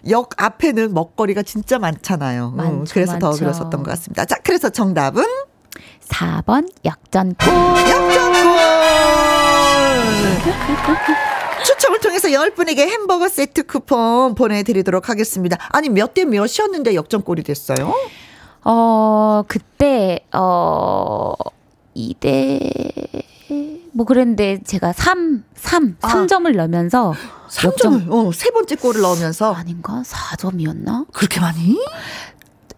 [0.09, 2.51] 역 앞에는 먹거리가 진짜 많잖아요.
[2.51, 3.31] 많죠, 음, 그래서 많죠.
[3.31, 4.25] 더 그러셨던 것 같습니다.
[4.25, 5.23] 자, 그래서 정답은
[6.09, 7.47] 4번 역전골.
[7.89, 8.49] 역전골!
[11.69, 15.55] 추첨을 통해서 10분에게 햄버거 세트 쿠폰 보내드리도록 하겠습니다.
[15.69, 17.93] 아니, 몇 대 몇이었는데 역전골이 됐어요?
[18.63, 21.33] 어, 그때, 어,
[21.95, 23.23] 2대,
[23.91, 26.07] 뭐 그랬는데 제가 3, 3, 아.
[26.07, 27.13] 3점을 넣으면서
[27.49, 29.53] 3점을, 어, 세 번째 골을 넣으면서.
[29.53, 30.01] 아닌가?
[30.03, 31.05] 4점이었나?
[31.13, 31.77] 그렇게 많이?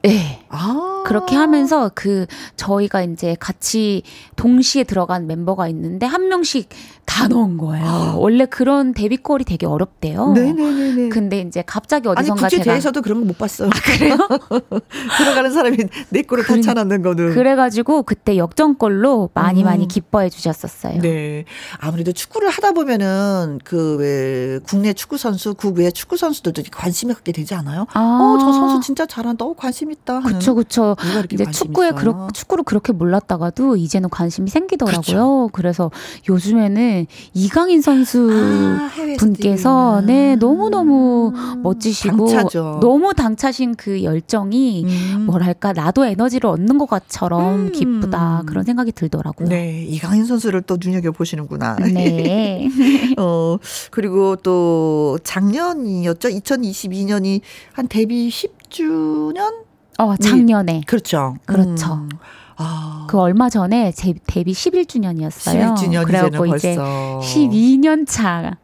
[0.03, 0.43] 네.
[0.49, 1.03] 아.
[1.05, 2.25] 그렇게 하면서 그
[2.57, 4.03] 저희가 이제 같이
[4.35, 6.69] 동시에 들어간 멤버가 있는데 한 명씩
[7.05, 8.15] 다 넣은 거예요.
[8.17, 10.31] 원래 그런 데뷔골이 되게 어렵대요.
[10.31, 10.33] 아.
[10.33, 11.09] 네네네네.
[11.09, 13.69] 근데 이제 갑자기 아니, 어디선가 제가 국제대회에서도 그런 거 못 봤어요.
[13.85, 14.17] 그래요?
[15.17, 15.77] 들어가는 사람이
[16.09, 17.33] 내 골을 다 그래- 차놨는 거는.
[17.33, 19.65] 그래가지고 그때 역전골로 많이 음.
[19.65, 21.01] 많이 기뻐해 주셨었어요.
[21.01, 21.45] 네.
[21.79, 27.53] 아무래도 축구를 하다 보면은 그 왜 국내 축구 선수, 국외 축구 선수들도 관심이 갖게 되지
[27.55, 27.85] 않아요?
[27.93, 27.99] 아.
[28.21, 29.43] 어, 저 선수 진짜 잘한다.
[29.45, 30.21] 어, 관심 있다.
[30.21, 30.95] 그쵸, 그쵸.
[31.31, 31.91] 이제 축구에?
[31.91, 35.49] 그렇, 축구를 그렇게 몰랐다가도 이제는 관심이 생기더라고요.
[35.51, 35.91] 그래서
[36.29, 36.90] 요즘에는
[37.33, 40.01] 이강인 선수 아, 분께서.
[40.05, 42.79] 네 너무 너무 음, 멋지시고 당차죠.
[42.81, 45.25] 너무 당차신 그 열정이 음.
[45.25, 47.71] 뭐랄까 나도 에너지를 얻는 것처럼 음.
[47.71, 49.47] 기쁘다 그런 생각이 들더라고요.
[49.49, 51.75] 네, 이강인 선수를 또 눈여겨 보시는구나.
[51.75, 52.67] 네.
[53.17, 53.57] 어,
[53.91, 56.29] 그리고 또 작년이었죠.
[56.29, 57.41] 2022년이
[57.73, 59.71] 한 데뷔 10주년?
[59.97, 61.35] 어 작년에 그렇죠.
[61.45, 62.07] 그렇죠.
[62.51, 62.63] 음.
[62.63, 63.05] 아.
[63.09, 65.75] 그 얼마 전에 제 데뷔 11주년이었어요.
[65.75, 68.57] 11주년 그래갖고 이제 벌써 12년 차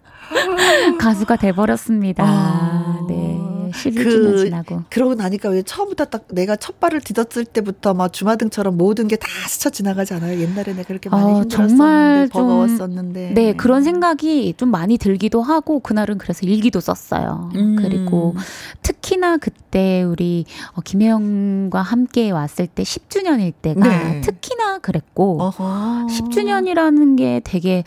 [1.00, 2.24] 가수가 돼버렸습니다.
[2.26, 3.06] 아.
[3.08, 3.40] 네.
[3.72, 4.82] 11주년 그- 지나고.
[4.90, 9.28] 그러고 나니까 왜 처음부터 딱 내가 첫 발을 디뎠을 때부터 막 주마등처럼 모든 게 다
[9.50, 10.40] 스쳐 지나가지 않아요?
[10.40, 13.32] 옛날에 내가 그렇게 많이 어, 힘들었었는데 정말 좀- 버거웠었는데.
[13.34, 17.50] 네, 그런 생각이 좀 많이 들기도 하고, 그날은 그래서 일기도 썼어요.
[17.56, 17.76] 음.
[17.80, 18.36] 그리고
[18.84, 24.22] 특히나 그때 우리 어, 김혜영과 함께 왔을 때 10주년일 때가 네.
[24.22, 26.08] 특히나 그랬고, 어허.
[26.10, 27.84] 10주년이라는 게 되게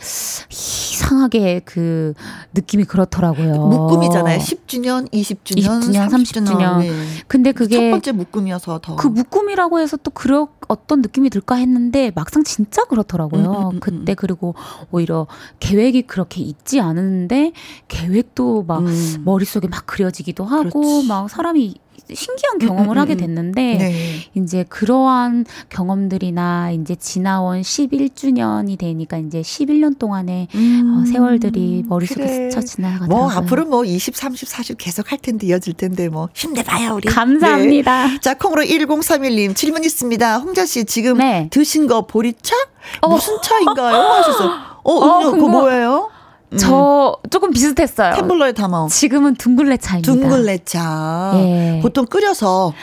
[0.49, 2.13] 이상하게 그
[2.53, 3.53] 느낌이 그렇더라고요.
[3.67, 4.39] 묶음이잖아요.
[4.39, 6.79] 10주년, 20주년, 20주년, 30주년.
[6.79, 6.91] 네.
[7.27, 8.95] 근데 첫 그게 번째 묶음이어서 더.
[8.95, 13.43] 그 묶음이라고 해서 또 그런 어떤 느낌이 들까 했는데 막상 진짜 그렇더라고요.
[13.43, 14.55] 음, 음, 음, 그때 그리고
[14.91, 15.27] 오히려
[15.59, 17.51] 계획이 그렇게 있지 않은데
[17.87, 19.21] 계획도 막 음.
[19.25, 21.07] 머릿속에 막 그려지기도 하고 그렇지.
[21.07, 21.75] 막 사람이
[22.13, 23.17] 신기한 음, 경험을 음, 하게 음.
[23.17, 24.15] 됐는데 네.
[24.33, 32.49] 이제 그러한 경험들이나 이제 지나온 11주년이 되니까 이제 11년 동안의 어, 세월들이 머릿속에 음, 그래.
[32.51, 33.17] 스쳐 지나가더라고요.
[33.17, 37.07] 뭐 앞으로 뭐 20, 30, 40 계속 할 텐데 이어질 텐데 뭐 힘내봐요 우리.
[37.09, 38.07] 감사합니다.
[38.07, 38.19] 네.
[38.21, 40.37] 자 콩으로 1031님 질문 있습니다.
[40.37, 41.47] 홍자 씨 지금 네.
[41.51, 42.55] 드신 거 보리차?
[43.01, 43.09] 어.
[43.09, 43.95] 무슨 차인가요?
[43.97, 44.51] 하셨어.
[44.83, 46.09] 어, 어, 음료 그거 뭐예요?
[46.53, 46.57] 음.
[46.57, 48.13] 저 조금 비슷했어요.
[48.13, 48.87] 텀블러에 담아.
[48.89, 50.11] 지금은 둥글레 차입니다.
[50.11, 51.31] 둥글레차.
[51.35, 51.79] 예.
[51.81, 52.73] 보통 끓여서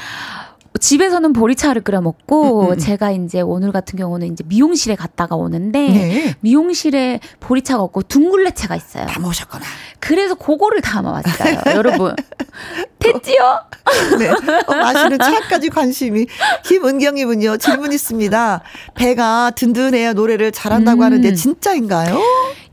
[0.81, 2.79] 집에서는 보리차를 끓여 먹고 음, 음, 음.
[2.79, 6.35] 제가 이제 오늘 같은 경우는 이제 미용실에 갔다가 오는데 네.
[6.41, 9.07] 미용실에 보리차가 없고 둥글레차가 있어요.
[9.07, 9.65] 담아오셨거나.
[9.99, 12.15] 그래서 그거를 담아왔어요, 여러분.
[13.01, 13.61] 됐지요?
[14.19, 14.29] 네.
[14.31, 16.27] 어, 마시는 차까지 관심이.
[16.65, 18.63] 김은경님은요, 질문 있습니다.
[18.95, 21.05] 배가 든든해야 노래를 잘한다고 음.
[21.05, 22.21] 하는데, 진짜인가요?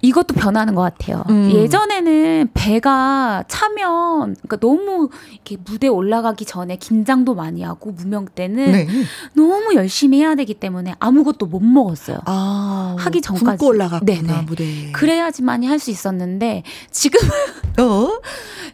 [0.06, 1.24] 이것도 변하는 것 같아요.
[1.30, 1.50] 음.
[1.52, 8.88] 예전에는 배가 차면 그러니까 너무 이렇게 무대 올라가기 전에 긴장도 많이 하고 무명 때는 네.
[9.34, 12.20] 너무 열심히 해야 되기 때문에 아무것도 못 먹었어요.
[12.26, 12.96] 아.
[13.00, 13.46] 하기 전까지.
[13.58, 14.41] 굶고 올라갔구나, 네네.
[14.44, 14.91] 무대에.
[14.91, 17.20] 그래야지만이 할 수 있었는데 지금
[17.80, 18.20] 어?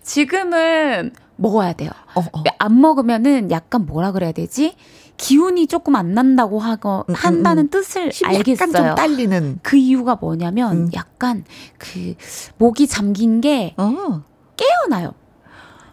[0.04, 1.90] 지금은 먹어야 돼요.
[2.16, 2.44] 어, 어.
[2.60, 4.76] 안 먹으면은 약간 뭐라 그래야 되지?
[5.22, 7.70] 기운이 조금 안 난다고 하고 음, 음, 한다는 음.
[7.70, 8.96] 뜻을 힘이 약간 좀 알겠어요.
[8.96, 9.60] 딸리는.
[9.62, 10.90] 그 이유가 뭐냐면 음.
[10.96, 11.46] 약간
[11.78, 12.16] 그
[12.58, 14.24] 목이 잠긴 게 어.
[14.58, 15.14] 깨어나요.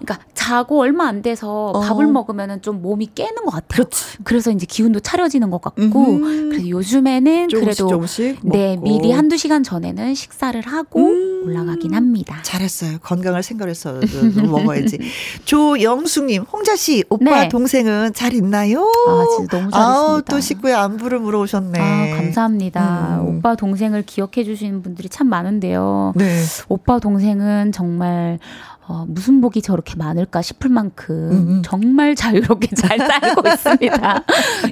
[0.00, 1.80] 그러니까 자고 얼마 안 돼서 어.
[1.80, 3.66] 밥을 먹으면은 좀 몸이 깨는 것 같아요.
[3.68, 4.18] 그렇지.
[4.24, 6.48] 그래서 이제 기운도 차려지는 것 같고 음흠.
[6.50, 8.38] 그래서 요즘에는 조금씩 그래도 조금씩.
[8.44, 8.82] 네 먹고.
[8.88, 11.42] 미리 한두 시간 전에는 식사를 하고 음.
[11.46, 12.38] 올라가긴 합니다.
[12.42, 12.98] 잘했어요.
[13.02, 14.00] 건강을 생각해서
[14.36, 14.98] 먹어야지.
[15.44, 17.48] 조영숙님, 홍자 씨, 오빠 네.
[17.48, 18.80] 동생은 잘 있나요?
[19.08, 19.78] 아 진짜 너무 잘했습니다.
[19.78, 21.78] 아우, 또 식구의 안부를 물어오셨네.
[21.78, 23.20] 아, 감사합니다.
[23.22, 23.38] 음.
[23.38, 26.12] 오빠 동생을 기억해 주시는 분들이 참 많은데요.
[26.16, 26.40] 네.
[26.68, 28.38] 오빠 동생은 정말
[28.88, 31.62] 어, 무슨 복이 저렇게 많을까 싶을 만큼 음.
[31.64, 34.24] 정말 자유롭게 잘 살고 있습니다.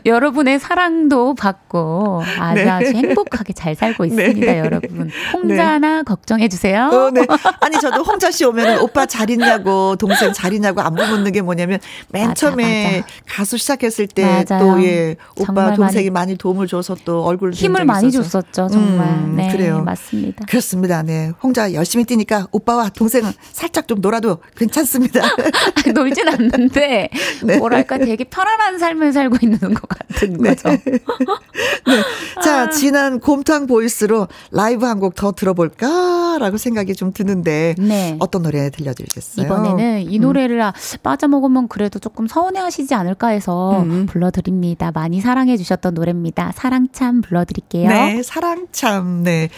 [0.06, 2.70] 여러분의 사랑도 받고 아주 네.
[2.70, 4.08] 아주 행복하게 잘 살고 네.
[4.26, 4.58] 있습니다, 네.
[4.60, 5.10] 여러분.
[5.34, 6.02] 홍자나 네.
[6.02, 6.86] 걱정해 주세요.
[6.92, 7.26] 어, 네.
[7.60, 11.78] 아니 저도 홍자 씨 오면 오빠 잘 있냐고 동생 잘 있냐고 안부 묻는 게 뭐냐면
[12.08, 13.06] 맨 맞아, 처음에 맞아.
[13.28, 18.10] 가수 시작했을 때 또 예, 오빠 동생이 많이, 많이 도움을 줘서 또 얼굴 힘을 많이
[18.10, 19.08] 줬었죠, 정말.
[19.08, 19.82] 음, 네, 그래요.
[19.84, 20.44] 맞습니다.
[20.46, 21.02] 그렇습니다.
[21.02, 21.32] 네.
[21.42, 25.20] 홍자 열심히 뛰니까 오빠와 동생은 살짝 좀 놀아도 괜찮습니다.
[25.94, 27.08] 놀진 않는데
[27.44, 27.56] 네.
[27.58, 30.54] 뭐랄까 되게 편안한 삶을 살고 있는 것 같은 네.
[30.54, 30.68] 거죠.
[30.86, 32.02] 네.
[32.42, 32.70] 자, 아.
[32.70, 38.16] 진한 곰탕 voice로 라이브 한 곡 더 들어볼까라고 생각이 좀 드는데 네.
[38.18, 39.46] 어떤 노래 들려드리겠어요?
[39.46, 40.70] 이번에는 이 노래를 음.
[41.02, 44.06] 빼먹으면 그래도 조금 서운해하시지 않을까 해서 음.
[44.06, 44.90] 불러드립니다.
[44.92, 46.52] 많이 사랑해 주셨던 노래입니다.
[46.54, 47.88] 사랑참 불러드릴게요.
[47.88, 49.22] 네, 사랑참.
[49.22, 49.48] 네.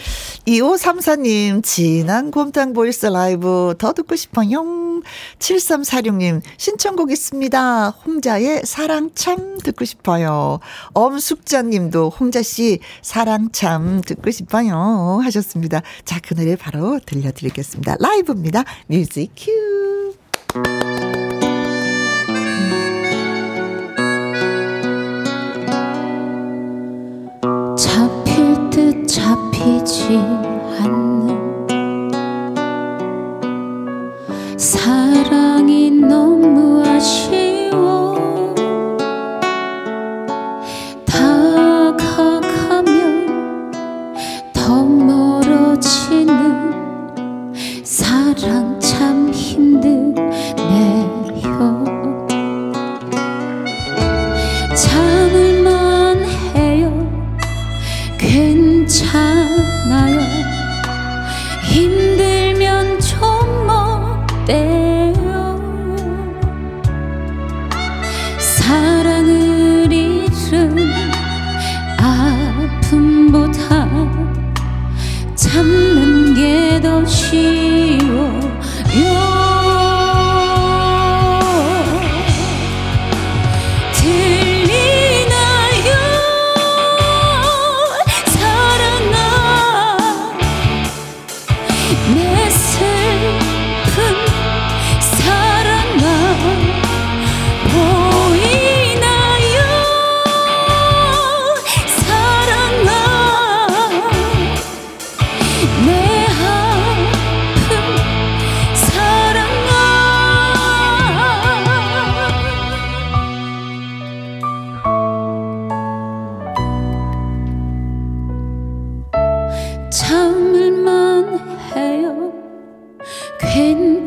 [0.47, 5.01] 2534님, 진한 곰탕 voice 라이브 더 듣고 싶어 요.
[5.39, 7.89] 7346님, 신청곡 있습니다.
[7.89, 10.59] 홍자의 사랑 참 듣고 싶어요.
[10.93, 15.19] 엄숙자님도 홍자씨 사랑 참 듣고 싶어요.
[15.23, 15.81] 하셨습니다.
[16.05, 17.97] 자, 그 노래 바로 들려드리겠습니다.
[17.99, 18.63] 라이브입니다.
[18.87, 21.08] 뮤직 큐.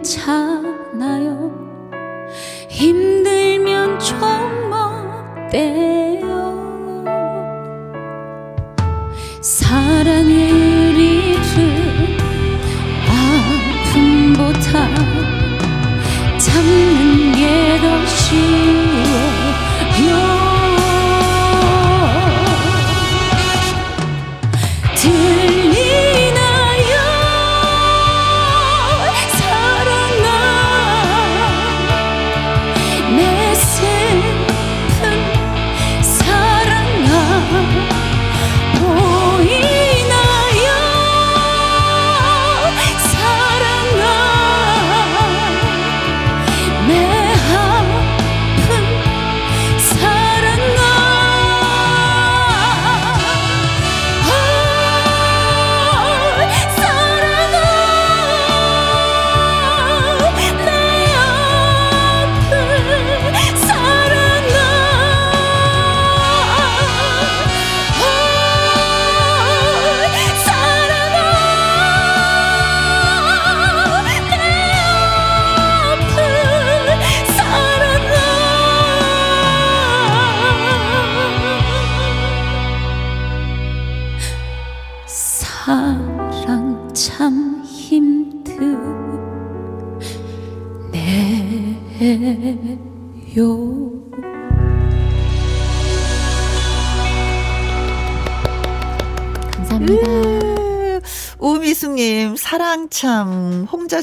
[0.03, 0.73] 참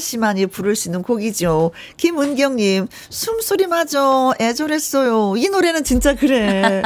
[0.00, 1.70] 홍자 씨만이 부를 수 있는 곡이죠.
[1.98, 5.36] 김은경님 숨소리마저 애절했어요.
[5.36, 6.82] 이 노래는 진짜 그래.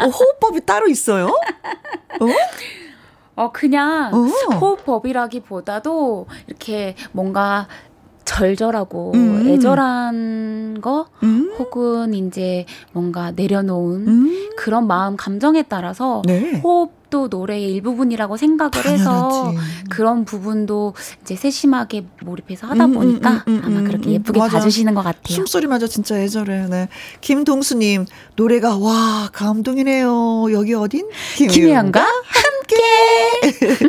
[0.00, 1.26] 어, 호흡법이 따로 있어요?
[1.26, 2.26] 어?
[3.36, 4.54] 어 그냥 어.
[4.56, 7.68] 호흡법이라기보다도 이렇게 뭔가
[8.28, 9.48] 절절하고 음.
[9.48, 11.50] 애절한 거 음.
[11.58, 14.50] 혹은 이제 뭔가 내려놓은 음.
[14.56, 16.60] 그런 마음 감정에 따라서 네.
[16.62, 19.00] 호흡도 노래의 일부분이라고 생각을 당연하지.
[19.00, 19.52] 해서
[19.88, 24.58] 그런 부분도 이제 세심하게 몰입해서 하다 음, 음, 보니까 음, 아마 그렇게 예쁘게 맞아.
[24.58, 25.34] 봐주시는 것 같아요.
[25.34, 26.66] 숨소리마저 진짜 애절해.
[26.68, 26.88] 네.
[27.22, 28.04] 김동수님
[28.36, 30.52] 노래가 와 감동이네요.
[30.52, 31.08] 여기 어딘?
[31.36, 33.88] 김혜영과 함께.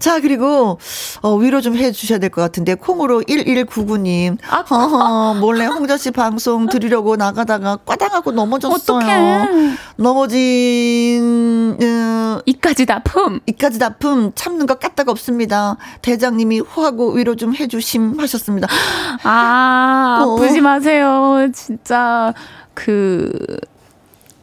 [0.00, 0.78] 자 그리고
[1.22, 6.66] 어, 위로 좀 해주셔야 될 것 같은데 콩으로 1199님 아, 어, 몰래 홍자 씨 방송
[6.68, 8.76] 들으려고 나가다가 꽈당하고 넘어졌어요.
[8.76, 9.76] 어떡해.
[9.96, 15.76] 넘어진 어, 이까지 납품 이까지 납품 참는 것 까딱 없습니다.
[16.02, 18.68] 대장님이 후하고 위로 좀 해주심 하셨습니다.
[19.22, 20.34] 아 어.
[20.34, 21.48] 아프지 마세요.
[21.54, 22.32] 진짜
[22.74, 23.32] 그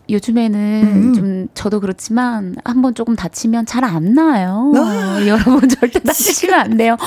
[0.09, 1.13] 요즘에는 음.
[1.13, 4.71] 좀 저도 그렇지만 한 번 조금 다치면 잘 안 나요.
[4.75, 5.25] 아.
[5.27, 6.97] 여러분 절대 다치시면 안 돼요.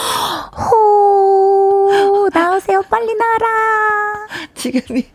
[0.56, 3.46] 호 나오세요 빨리 나라.
[4.54, 5.06] 지금이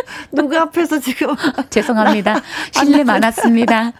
[0.32, 1.34] 누구 앞에서 지금
[1.70, 2.40] 죄송합니다.
[2.72, 3.92] 실례 많았습니다.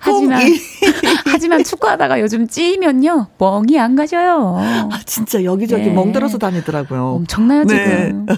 [0.00, 0.42] 하지만
[1.26, 4.56] 하지만 축구하다가 요즘 찌면요 멍이 안 가져요.
[4.58, 5.92] 아, 진짜 여기저기 네.
[5.92, 7.14] 멍들어서 다니더라고요.
[7.14, 8.26] 엄청나요 지금.
[8.26, 8.34] 네.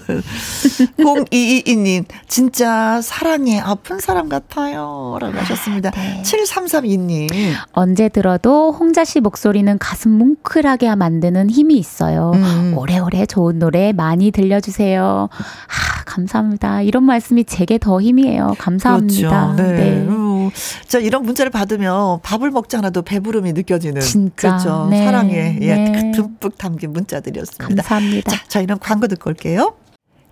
[0.97, 5.91] 0222님 진짜 사랑에 아픈 사람 같아요라고 하셨습니다.
[5.91, 6.21] 네.
[6.23, 7.29] 7332님
[7.71, 12.31] 언제 들어도 홍자 씨 목소리는 가슴 뭉클하게 만드는 힘이 있어요.
[12.35, 12.73] 음.
[12.77, 15.29] 오래오래 좋은 노래 많이 들려주세요.
[15.31, 16.81] 아, 감사합니다.
[16.81, 18.55] 이런 말씀이 제게 더 힘이에요.
[18.57, 19.53] 감사합니다.
[19.55, 19.63] 그렇죠.
[19.63, 19.77] 네.
[19.77, 19.89] 네.
[20.07, 20.49] 음,
[20.87, 24.01] 자, 이런 문자를 받으면 밥을 먹지 않아도 배부름이 느껴지는.
[24.01, 24.49] 진짜.
[24.57, 24.87] 그렇죠.
[24.89, 25.05] 네.
[25.05, 26.11] 사랑에 예, 네.
[26.15, 27.65] 듬뿍 담긴 문자들이었습니다.
[27.83, 28.31] 감사합니다.
[28.31, 29.75] 자, 저희는 광고 듣고 올게요.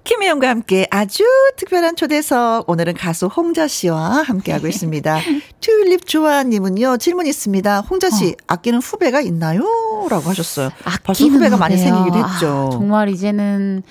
[0.03, 1.23] 김혜영과 함께 아주
[1.57, 2.67] 특별한 초대석.
[2.67, 5.19] 오늘은 가수 홍자 씨와 함께하고 있습니다.
[5.61, 7.81] 튤립 조아님은요, 질문 있습니다.
[7.81, 8.31] 홍자 씨, 어.
[8.47, 9.61] 아끼는 후배가 있나요?
[10.09, 10.71] 라고 하셨어요.
[11.03, 11.57] 벌써 후배가 후배요.
[11.59, 12.69] 많이 생기기도 했죠.
[12.69, 13.83] 아, 정말 이제는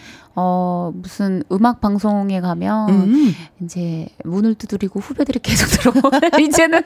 [0.42, 3.34] 어, 무슨 음악 방송에 가면 음.
[3.62, 6.10] 이제 문을 두드리고 후배들이 계속 들어오
[6.40, 6.80] 이제는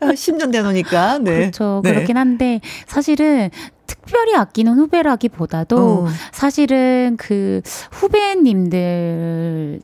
[0.00, 1.18] 10년 되노니까.
[1.18, 1.38] 네.
[1.38, 1.80] 그렇죠.
[1.82, 1.94] 네.
[1.94, 3.48] 그렇긴 한데 사실은
[3.86, 6.08] 특별히 아끼는 후배라기보다도 어.
[6.32, 9.80] 사실은 그 후배님들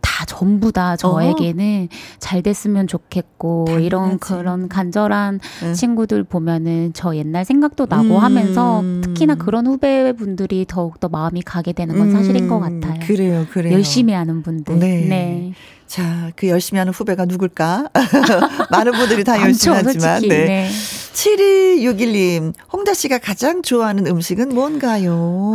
[0.00, 1.96] 다 전부 다 저에게는 어.
[2.18, 3.86] 잘 됐으면 좋겠고 당연하지.
[3.86, 5.74] 이런 그런 간절한 응.
[5.74, 8.18] 친구들 보면은 저 옛날 생각도 나고 음.
[8.18, 12.80] 하면서 특히나 그런 후배분들이 더욱 더 마음이 가게 되는 건 사실인 것 음.
[12.80, 13.00] 같아요.
[13.06, 13.72] 그래요, 그래요.
[13.74, 14.78] 열심히 하는 분들.
[14.78, 15.06] 네.
[15.08, 15.52] 네.
[15.86, 17.90] 자, 그 열심히 하는 후배가 누굴까?
[18.70, 20.20] 많은 분들이 다 열심히 하지만.
[20.22, 20.28] 네.
[20.28, 20.70] 네.
[21.12, 25.54] 7261님, 홍다 씨가 가장 좋아하는 음식은 뭔가요?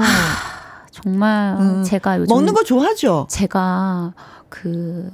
[1.03, 1.83] 정말 음.
[1.83, 3.27] 제가 요즘 먹는 거 좋아하죠.
[3.29, 4.13] 제가
[4.49, 5.11] 그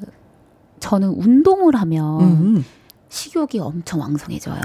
[0.79, 2.65] 저는 운동을 하면 음.
[3.09, 4.61] 식욕이 엄청 왕성해져요.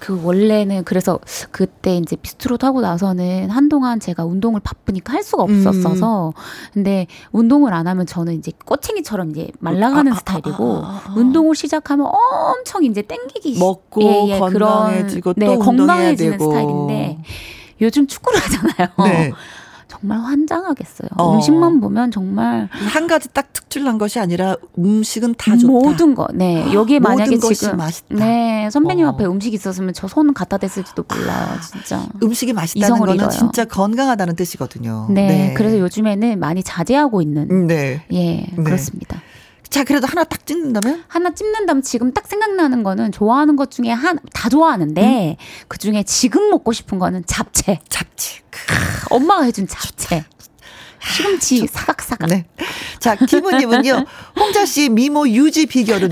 [0.00, 1.18] 그 원래는 그래서
[1.50, 6.32] 그때 이제 비스트롯 하고 나서는 한동안 제가 운동을 바쁘니까 할 수가 없었어서 음.
[6.74, 11.14] 근데 운동을 안 하면 저는 이제 꼬챙이처럼 이제 말라가는 아, 아, 스타일이고 아, 아, 아,
[11.16, 16.50] 운동을 시작하면 엄청 이제 땡기기 먹고 예, 예, 건강해지고 그런, 네, 건강해지는 되고.
[16.50, 17.18] 스타일인데
[17.80, 18.88] 요즘 축구를 하잖아요.
[19.04, 19.32] 네.
[20.00, 21.08] 정말 환장하겠어요.
[21.18, 21.34] 어.
[21.34, 25.70] 음식만 보면 정말 한 가지 딱 특출난 것이 아니라 음식은 다 좋다.
[25.72, 26.28] 모든 거.
[26.32, 26.72] 네.
[26.72, 28.14] 여기에 만약에 지금 맛있다.
[28.14, 28.68] 네.
[28.70, 29.10] 선배님 어.
[29.10, 31.46] 앞에 음식 있었으면 저 손 갖다 댔을지도 몰라요.
[31.72, 32.06] 진짜.
[32.22, 33.28] 음식이 맛있다는 거는 잃어요.
[33.30, 35.08] 진짜 건강하다는 뜻이거든요.
[35.10, 35.26] 네.
[35.26, 35.54] 네.
[35.56, 38.04] 그래서 요즘에는 많이 자제하고 있는 음, 네.
[38.12, 38.62] 예, 네.
[38.62, 39.20] 그렇습니다.
[39.74, 41.02] 자, 그래도 하나 딱 찍는다면?
[41.08, 45.66] 하나 찍는다면 지금 딱 생각나는 거는 좋아하는 것 중에 한, 다 좋아하는데, 음?
[45.66, 47.80] 그 중에 지금 먹고 싶은 거는 잡채.
[47.88, 48.42] 잡채.
[48.50, 48.60] 크,
[49.10, 50.26] 엄마가 해준 잡채.
[51.02, 52.28] 시금치 사각사각.
[52.28, 52.46] 네.
[53.00, 54.04] 자, 김우님은요,
[54.38, 56.08] 홍자 씨 미모 유지 비결은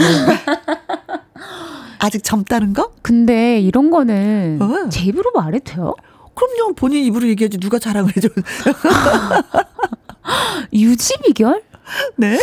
[2.01, 2.91] 아직 젊다는 거?
[3.01, 4.89] 근데 이런 거는 어.
[4.89, 5.95] 제 입으로 말해도 돼요?
[6.35, 6.75] 그럼요.
[6.75, 8.29] 본인 입으로 얘기하지 누가 자랑을 해줘.
[10.75, 11.63] 유지 비결?
[12.17, 12.41] 네.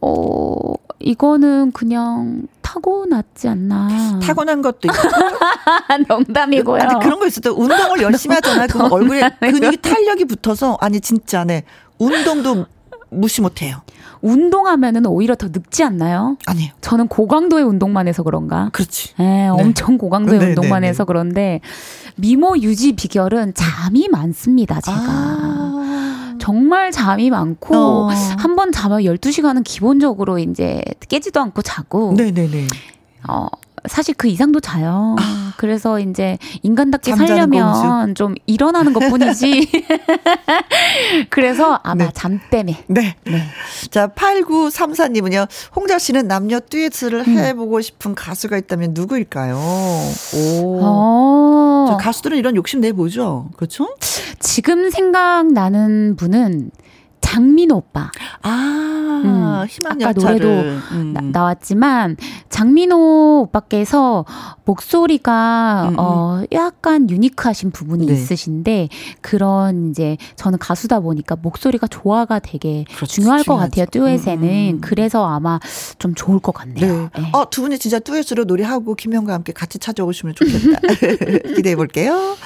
[0.00, 3.88] 어, 이거는 그냥 타고났지 않나.
[4.22, 4.96] 타고난 것도 있고.
[6.08, 6.82] 농담이고요.
[6.82, 8.68] 아니, 그런 거 있어 도 운동을 열심히 하잖아요.
[8.68, 11.64] 그 얼굴에 근육이 탄력이 붙어서 아니 진짜 네.
[11.98, 12.66] 운동도
[13.10, 13.82] 무시 못해요.
[14.22, 16.36] 운동하면은 오히려 더 늙지 않나요?
[16.46, 16.70] 아니요.
[16.82, 18.68] 저는 고강도의 운동만 해서 그런가?
[18.72, 19.14] 그렇지.
[19.16, 19.48] 네, 네.
[19.48, 20.90] 엄청 고강도의 네, 운동만 네, 네.
[20.90, 21.60] 해서 그런데
[22.16, 24.98] 미모 유지 비결은 잠이 많습니다, 제가.
[25.00, 26.19] 아.
[26.40, 28.08] 정말 잠이 많고 어.
[28.38, 32.14] 한번 자면 12시간은 기본적으로 이제 깨지도 않고 자고.
[32.16, 32.66] 네네네.
[33.28, 33.46] 어,
[33.86, 35.16] 사실 그 이상도 자요.
[35.18, 38.14] 아, 그래서 이제 인간답게 살려면 공주.
[38.14, 39.70] 좀 일어나는 것 뿐이지.
[41.30, 42.10] 그래서 아마 네.
[42.14, 42.84] 잠 때문에.
[42.88, 43.16] 네.
[43.24, 43.42] 네.
[43.90, 47.38] 자, 8934님은요, 홍자 씨는 남녀 듀엣을 음.
[47.38, 49.56] 해보고 싶은 가수가 있다면 누구일까요?
[49.56, 50.80] 오.
[50.82, 51.69] 어.
[51.84, 51.96] 맞아.
[51.96, 53.48] 가수들은 이런 욕심 내보죠.
[53.56, 53.88] 그렇죠?
[54.40, 56.70] 지금 생각나는 분은
[57.30, 58.10] 장민호 오빠.
[58.42, 61.14] 아, 음, 희망 아까 노래도 음.
[61.32, 62.16] 나, 왔지만
[62.48, 64.24] 장민호 오빠께서
[64.64, 68.12] 목소리가 음, 음, 어 약간 유니크하신 부분이 네.
[68.14, 68.88] 있으신데
[69.20, 73.86] 그런 이제 저는 가수다 보니까 목소리가 조화가 되게 그렇죠, 중요할 것 같아요.
[73.86, 74.80] 듀엣에는 음, 음.
[74.80, 75.60] 그래서 아마
[76.00, 77.10] 좀 좋을 것 같네요.
[77.14, 77.22] 네.
[77.22, 77.30] 네.
[77.32, 80.80] 어, 두 분이 진짜 듀엣으로 노래하고 김영과 함께 같이 찾아오시면 좋겠다.
[81.54, 82.36] 기대해 볼게요.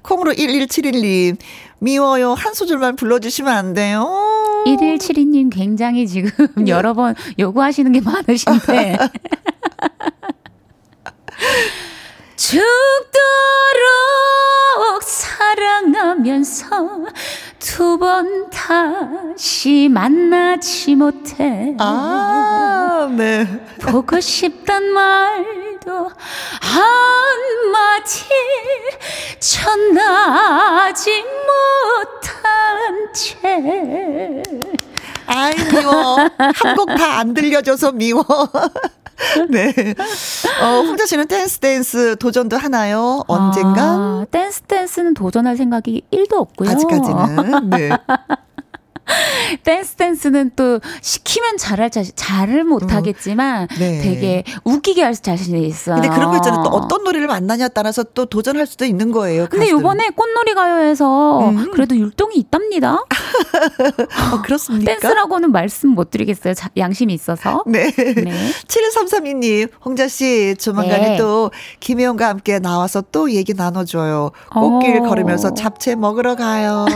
[0.00, 1.36] 콩으로 1171님
[1.80, 2.32] 미워요.
[2.34, 4.29] 한 소절만 불러주시면 안 돼요?
[4.66, 6.70] 1172님 굉장히 지금 네.
[6.72, 8.96] 여러 번 요구하시는 게 많으신데.
[12.40, 12.62] 죽도록
[15.02, 16.66] 사랑하면서
[17.58, 21.76] 두 번 다시 만나지 못해.
[21.78, 23.46] 아, 네.
[23.82, 26.10] 보고 싶단 말도
[26.62, 28.24] 한마디
[29.38, 34.42] 전하지 못한 채.
[35.26, 36.16] 아이, 미워.
[36.54, 38.24] 한곡 다 안 들려줘서 미워.
[39.50, 39.72] 네.
[40.62, 43.22] 어, 홍자 씨는 댄스 댄스 도전도 하나요?
[43.26, 43.82] 언젠가?
[43.82, 46.70] 아, 댄스 댄스는 도전할 생각이 1도 없고요.
[46.70, 47.70] 아직까지는.
[47.70, 47.90] 네.
[49.64, 53.76] 댄스 댄스는 또 시키면 잘할 자신 잘을 못하겠지만 음.
[53.78, 54.00] 네.
[54.02, 55.96] 되게 웃기게 할 자신이 있어요.
[55.96, 56.62] 근데 그런 거 있잖아요.
[56.62, 59.46] 또 어떤 노래를 만나냐에 따라서 또 도전할 수도 있는 거예요.
[59.50, 59.78] 근데 가수들은.
[59.78, 61.70] 요번에 꽃놀이 가요에서 음.
[61.72, 62.94] 그래도 율동이 있답니다.
[64.32, 64.92] 어, 그렇습니까?
[64.92, 66.54] 댄스라고는 말씀 못 드리겠어요.
[66.54, 67.64] 자, 양심이 있어서.
[67.66, 67.90] 네.
[67.90, 68.52] 네.
[68.66, 71.16] 7332님, 홍자 씨 조만간에 네.
[71.16, 71.50] 또
[71.80, 74.30] 김혜영과 함께 나와서 또 얘기 나눠줘요.
[74.52, 75.04] 꽃길 오.
[75.04, 75.08] 어.
[75.08, 76.86] 걸으면서 잡채 먹으러 가요.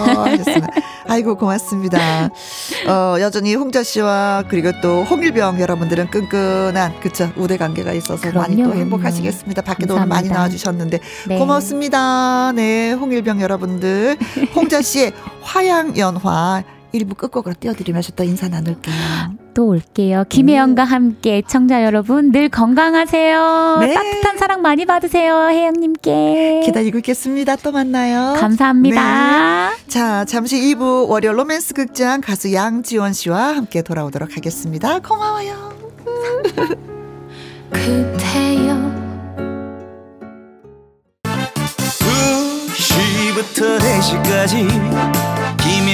[1.08, 1.98] 아이고 고맙습니다.
[2.88, 8.38] 어, 여전히 홍자 씨와 그리고 또 홍일병 여러분들은 끈끈한 그쵸 우대 관계가 있어서 그럼요.
[8.40, 9.62] 많이 또 행복하시겠습니다.
[9.62, 10.98] 밖에도 오늘 많이 나와주셨는데
[11.28, 11.38] 네.
[11.38, 12.52] 고맙습니다.
[12.52, 14.16] 네, 홍일병 여러분들,
[14.54, 16.62] 홍자 씨의 화양 연화
[16.94, 18.94] 일부 끝곡으로 띄워드리면서 또 인사 나눌게요.
[19.52, 20.24] 또 올게요.
[20.28, 23.78] 김혜영과 함께 청자 여러분 늘 건강하세요.
[23.80, 23.94] 네.
[23.94, 25.48] 따뜻한 사랑 많이 받으세요.
[25.48, 26.62] 혜영님께.
[26.64, 27.56] 기다리고 있겠습니다.
[27.56, 28.34] 또 만나요.
[28.38, 29.70] 감사합니다.
[29.70, 29.76] 네.
[29.88, 35.00] 자, 잠시 2부 월요 로맨스 극장 가수 양지원 씨와 함께 돌아오도록 하겠습니다.
[35.00, 35.74] 고마워요.
[37.70, 38.94] 그대여
[42.76, 45.33] 2시부터 4시까지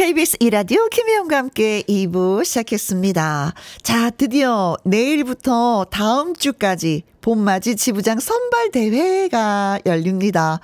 [0.00, 3.52] KBS 이라디오 김혜영과 함께 2부 시작했습니다.
[3.82, 10.60] 자, 드디어 내일부터 다음 주까지 봄맞이 지부장 선발 대회가 열립니다.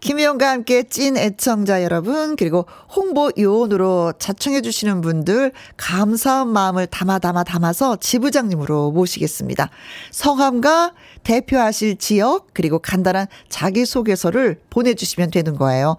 [0.00, 7.44] 김혜영과 함께 찐 애청자 여러분, 그리고 홍보 요원으로 자청해 주시는 분들 감사한 마음을 담아 담아
[7.44, 9.70] 담아서 지부장님으로 모시겠습니다.
[10.10, 10.92] 성함과
[11.22, 15.96] 대표하실 지역 그리고 간단한 자기소개서를 보내주시면 되는 거예요.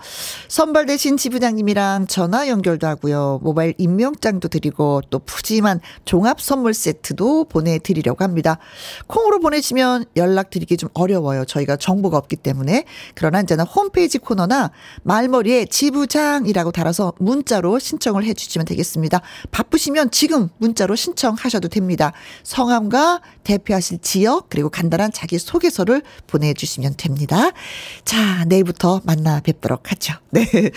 [0.50, 3.40] 선발되신 지부장님이랑 전화 연결도 하고요.
[3.42, 8.58] 모바일 임명장도 드리고 또 푸짐한 종합 선물 세트도 보내드리려고 합니다.
[9.08, 11.46] 콩으로 보내시면 연락드리기 좀 어려워요.
[11.46, 12.86] 저희가 정보가 없기 때문에.
[13.16, 14.72] 그러나 이제는 홈페이지 코너나
[15.04, 19.22] 말머리에 지부장이라고 달아서 문자로 신청을 해주시면 되겠습니다.
[19.52, 22.14] 바쁘시면 지금 문자로 신청하셔도 됩니다.
[22.44, 27.52] 성함과 대표하실 지역 그리고 간단한 자기 소개서를 보내주시면 됩니다.
[28.06, 30.14] 자, 내일부터 만나 뵙도록 하죠.
[30.32, 30.46] 네.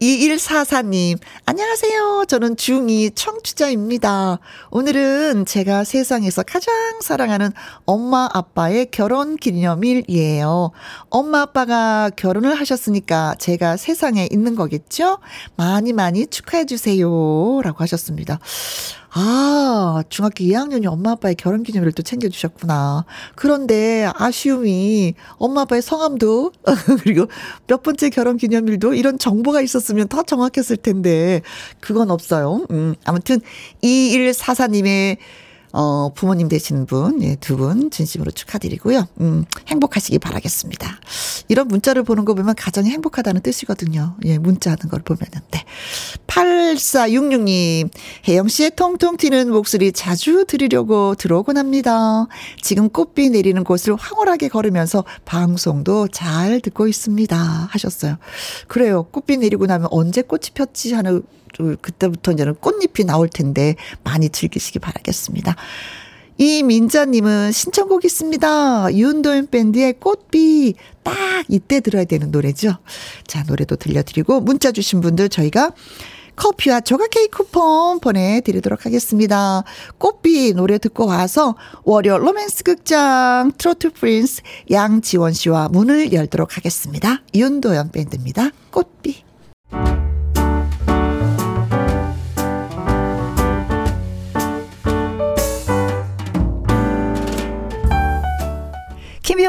[0.00, 2.24] 2144님, 안녕하세요.
[2.28, 4.38] 저는 중2 청취자입니다.
[4.70, 7.52] 오늘은 제가 세상에서 가장 사랑하는
[7.84, 10.72] 엄마 아빠 의 결혼 기념일이에요.
[11.08, 15.18] 엄마 아빠가 결혼을 하셨으니까 제가 세상에 있는 거겠죠?
[15.56, 17.08] 많이 많이 축하해 주세요.
[17.62, 18.38] 라고 하셨습니다.
[19.12, 23.04] 아, 중학교 2학년이 엄마 아빠의 결혼 기념일을 또 챙겨주셨구나.
[23.34, 26.52] 그런데 아쉬움이 엄마 아빠의 성함도,
[27.02, 27.26] 그리고
[27.66, 31.42] 몇 번째 결혼 기념일도 이런 정보가 있었으면 더 정확했을 텐데,
[31.80, 32.64] 그건 없어요.
[32.70, 33.40] 음, 아무튼,
[33.82, 35.16] 2144님의
[35.72, 39.06] 어, 부모님 되시는 분, 예, 두 분 진심으로 축하드리고요.
[39.20, 40.98] 음, 행복하시기 바라겠습니다.
[41.48, 44.16] 이런 문자를 보는 거 보면 가정이 행복하다는 뜻이거든요.
[44.24, 45.40] 예, 문자 하는 걸 보면은.
[45.50, 45.64] 네.
[46.26, 47.90] 8466님,
[48.28, 52.26] 혜영 씨의 통통 튀는 목소리 자주 들으려고 들어오곤 합니다.
[52.62, 57.36] 지금 꽃비 내리는 곳을 황홀하게 걸으면서 방송도 잘 듣고 있습니다.
[57.70, 58.16] 하셨어요.
[58.68, 59.04] 그래요.
[59.04, 61.22] 꽃비 내리고 나면 언제 꽃이 폈지 하는
[61.80, 65.56] 그때부터 이제는 꽃잎이 나올 텐데 많이 즐기시기 바라겠습니다.
[66.38, 68.94] 이민자님은 신청곡 있습니다.
[68.94, 71.14] 윤도현 밴드의 꽃비 딱
[71.48, 72.78] 이때 들어야 되는 노래죠.
[73.26, 75.72] 자 노래도 들려드리고 문자 주신 분들 저희가
[76.36, 79.62] 커피와 조각 케이크 쿠폰 보내드리도록 하겠습니다.
[79.98, 84.40] 꽃비 노래 듣고 와서 월요 로맨스 극장 트로트 prince
[84.70, 87.22] 양지원 씨와 문을 열도록 하겠습니다.
[87.34, 88.50] 윤도현 밴드입니다.
[88.70, 89.24] 꽃비.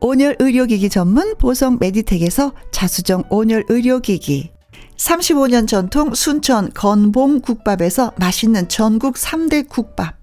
[0.00, 4.50] 온열 의료기기 전문 보성 메디텍에서 자수정 온열 의료기기.
[4.96, 10.14] 35년 전통 순천 건봉 국밥에서 맛있는 전국 3대 국밥.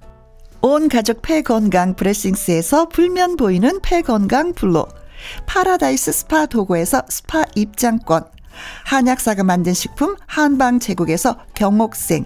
[0.61, 4.87] 온 가족 폐건강 브레싱스에서 불면 보이는 폐건강 블로.
[5.47, 8.23] 파라다이스 스파 도고에서 스파 입장권.
[8.85, 12.25] 한약사가 만든 식품 한방 제국에서 경옥생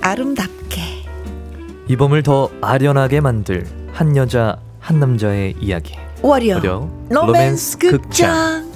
[0.00, 0.80] 아름답게.
[1.88, 5.96] 이 봄을 더 아련하게 만들 한 여자 한 남자의 이야기.
[6.22, 6.56] 월요.
[6.56, 6.90] 월요.
[7.10, 8.69] 로맨스 극장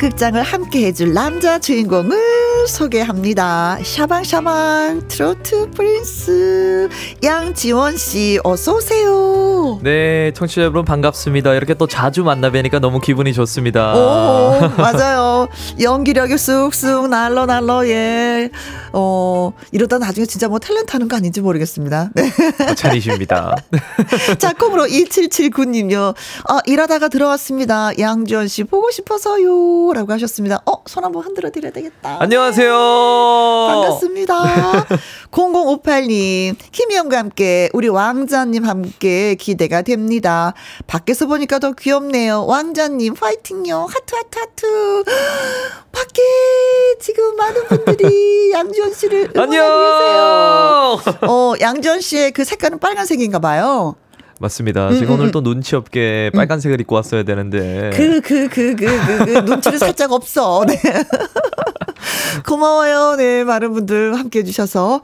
[0.00, 3.78] 로맨스 극장을 함께 해줄 남자 주인공을 소개합니다.
[3.82, 6.88] 샤방샤방 트로트 prince
[7.22, 9.78] 양지원 씨 어서 오세요.
[9.82, 15.48] 네 청취자 여러분 반갑습니다 이렇게 또 자주 만나 뵈니까 너무 기분이 좋습니다 오, 맞아요.
[15.78, 18.50] 연기력이 쑥쑥 날러 날러 예.
[18.92, 22.10] 어, 이러다 나중에 진짜 뭐 탤런트 하는 거 아닌지 모르겠습니다.
[22.14, 22.32] 네.
[22.74, 23.56] 찬이십니다
[24.38, 26.14] 자, 콩으로 2779님요.
[26.48, 27.98] 아, 일하다가 들어왔습니다.
[27.98, 29.89] 양지원 씨 보고 싶어서요.
[29.92, 30.62] 라고 하셨습니다.
[30.66, 32.18] 어, 손 한번 흔들어 드려야 되겠다.
[32.20, 32.72] 안녕하세요
[33.68, 34.86] 반갑습니다.
[35.30, 40.54] 0058님, 김희영과 함께 우리 왕자님 함께 기대가 됩니다.
[40.86, 42.46] 밖에서 보니까 더 귀엽네요.
[42.46, 43.86] 왕자님, 화이팅요.
[43.88, 45.04] 하트, 하트, 하트.
[45.92, 46.22] 밖에
[47.00, 51.00] 지금 많은 분들이 양지원 씨를 응원하고 계세요.
[51.20, 53.94] 안녕 어, 양지원 씨의 그 색깔은 빨간색인가 봐요.
[54.40, 55.32] 맞습니다 음, 제가 음, 오늘 음.
[55.32, 60.12] 또 눈치 없게 빨간색을 입고 왔어야 되는데 그, 그, 그, 그, 그, 그, 눈치를 살짝
[60.12, 60.64] 없어.
[60.66, 60.80] 네.
[62.46, 63.16] 고마워요.
[63.16, 65.02] 네, 많은 분들 함께 해주셔서.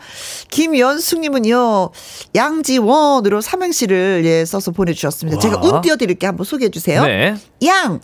[0.50, 1.90] 김연숙님은요,
[2.34, 5.38] 양지원으로 삼행시를 예, 써서 보내주셨습니다.
[5.38, 5.62] 제가 와.
[5.62, 7.04] 운 띄워드릴게 한번 소개해주세요.
[7.04, 7.34] 네
[7.66, 8.00] 양,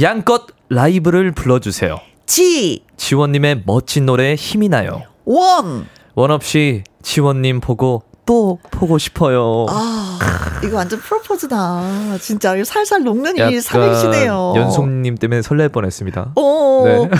[0.00, 5.86] 양껏 라이브를 불러주세요 지, 지원님의 멋진 노래에 힘이 나요 원.
[6.14, 10.18] 원 없이 지원님 보고 또 보고 싶어요 아,
[10.64, 12.18] 이거 완전 프로포즈다.
[12.20, 14.54] 진짜 살살 녹는 이 삼행시네요.
[14.56, 16.32] 연송님 때문에 설렐 뻔했습니다.
[16.36, 17.10] 오, 네.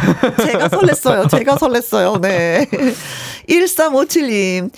[0.46, 1.28] 제가 설렜어요.
[1.30, 2.20] 제가 설렜어요.
[2.20, 2.66] 네.
[3.48, 4.70] 1357님.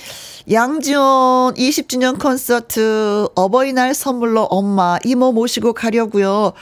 [0.48, 6.52] 양지원 20주년 콘서트 어버이날 선물로 엄마, 이모 모시고 가려고요.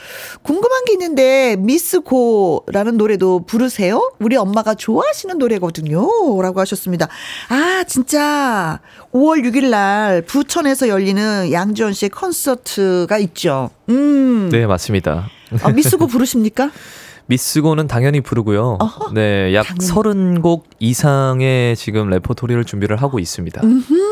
[0.41, 4.11] 궁금한 게 있는데 미스고라는 노래도 부르세요?
[4.19, 6.01] 우리 엄마가 좋아하시는 노래거든요.
[6.41, 7.07] 라고 하셨습니다.
[7.49, 8.79] 아, 진짜
[9.13, 13.69] 5월 6일 날 부천에서 열리는 양지원 씨의 콘서트가 있죠.
[13.89, 14.49] 음.
[14.51, 15.29] 네, 맞습니다.
[15.61, 16.71] 아, 미스고 부르십니까?
[17.27, 18.77] 미스고는 당연히 부르고요.
[18.79, 19.87] 어허, 네, 약 당연히.
[19.87, 23.61] 30곡 이상의 지금 레퍼토리를 준비를 하고 있습니다.
[23.63, 24.04] 음흠.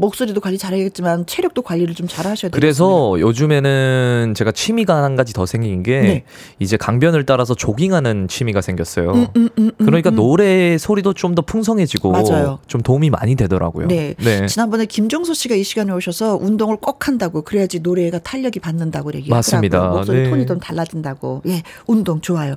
[0.00, 2.60] 목소리도 관리 잘해야겠지만 체력도 관리를 좀 잘 하셔야 돼요.
[2.60, 6.24] 그래서 요즘에는 제가 취미가 한 가지 더 생긴 게 네.
[6.58, 9.12] 이제 강변을 따라서 조깅하는 취미가 생겼어요.
[9.12, 10.16] 음, 음, 음, 음 그러니까 음.
[10.16, 12.58] 노래 소리도 좀 더 풍성해지고 맞아요.
[12.66, 13.88] 좀 도움이 많이 되더라고요.
[13.88, 14.14] 네.
[14.18, 14.46] 네.
[14.46, 19.36] 지난번에 김종수 씨가 이 시간에 오셔서 운동을 꼭 한다고 그래야지 노래가 탄력이 받는다고 얘기하더라고요.
[19.36, 19.88] 맞습니다.
[19.88, 20.30] 목소리 네.
[20.30, 21.42] 톤이 좀 달라진다고.
[21.46, 22.54] 예, 운동 좋아요.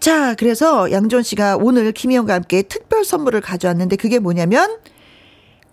[0.00, 4.78] 자, 그래서 양존 씨가 오늘 김희영과 함께 특별 선물을 가져왔는데 그게 뭐냐면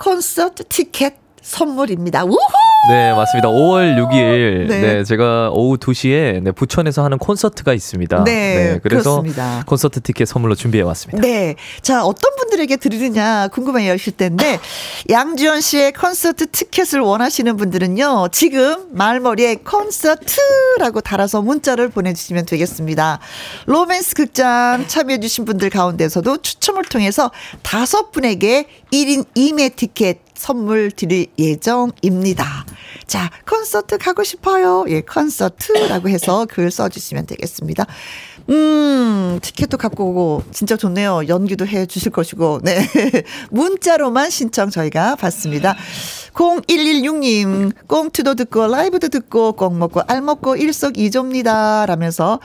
[0.02, 2.24] 콘서트 티켓 선물입니다.
[2.24, 2.38] 우후!
[2.90, 3.48] 네, 맞습니다.
[3.50, 4.82] 5월 6일 네.
[4.82, 8.24] 네 제가 오후 2시에 네, 부천에서 하는 콘서트가 있습니다.
[8.24, 9.64] 네, 네 그래서 그렇습니다.
[9.68, 11.22] 콘서트 티켓 선물로 준비해 왔습니다.
[11.22, 11.56] 네.
[11.82, 14.60] 자, 어떤 분들에게 드리느냐 궁금해 하실 텐데
[15.10, 18.30] 양지연 씨의 콘서트 티켓을 원하시는 분들은요.
[18.32, 23.20] 지금 말머리에 콘서트라고 달아서 문자를 보내 주시면 되겠습니다.
[23.68, 27.30] 로맨스 극장 참여해 주신 분들 가운데서도 추첨을 통해서
[27.62, 32.66] 다섯 분에게 1인 2매 티켓 선물 드릴 예정입니다.
[33.06, 34.86] 자, 콘서트 가고 싶어요.
[34.90, 37.86] 예, 콘서트라고 해서 글 써주시면 되겠습니다.
[38.50, 41.28] 음, 티켓도 갖고 오고, 진짜 좋네요.
[41.28, 42.88] 연기도 해 주실 것이고, 네.
[43.52, 45.76] 문자로만 신청 저희가 받습니다.
[46.34, 51.86] 0116님, 꽁트도 듣고, 라이브도 듣고, 꽁 먹고, 알 먹고, 일석이조입니다.
[51.86, 52.40] 라면서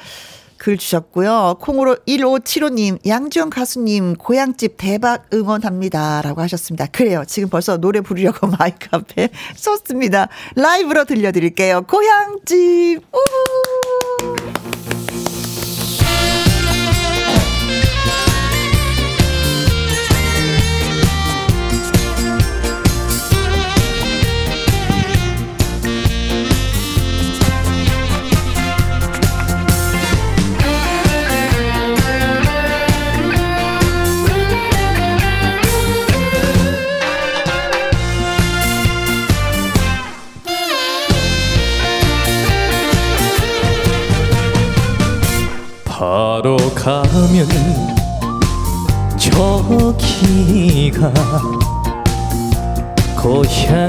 [0.59, 1.57] 글 주셨고요.
[1.61, 6.23] 콩으로 1575님, 양지영 가수님, 고향집 대박 응원합니다.
[6.23, 6.87] 라고 하셨습니다.
[6.87, 7.25] 그래요.
[7.27, 10.29] 지금 벌써 노래 부르려고 마이크 앞에 섰습니다.
[10.55, 11.83] 라이브로 들려드릴게요.
[11.83, 13.03] 고향집!
[13.13, 14.76] 우후!
[46.37, 47.49] 바로 가면
[49.17, 51.11] 저기가
[53.17, 53.87] 고향집인데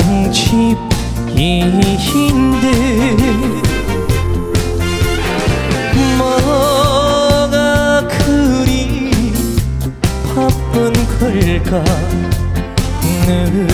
[6.18, 9.12] 뭐가 그리
[10.34, 11.84] 바쁜 걸까?
[13.26, 13.68] 늘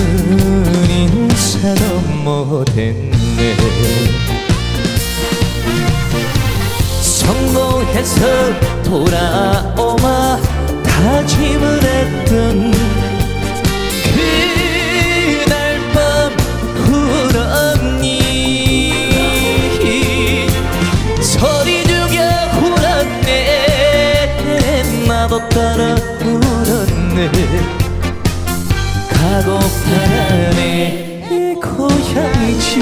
[0.89, 3.13] 인사도 못했네
[8.03, 10.37] 성공해서 돌아오마.
[10.83, 12.71] 다짐을 했던
[14.13, 16.31] 그날 밤
[16.87, 18.07] 울었니
[21.21, 22.21] 소리 죽여
[22.61, 23.27] 울었네
[25.07, 27.31] 나도 따라 울었네.
[29.09, 30.59] 가고파네
[31.61, 32.73] 고향집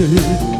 [0.00, 0.59] 고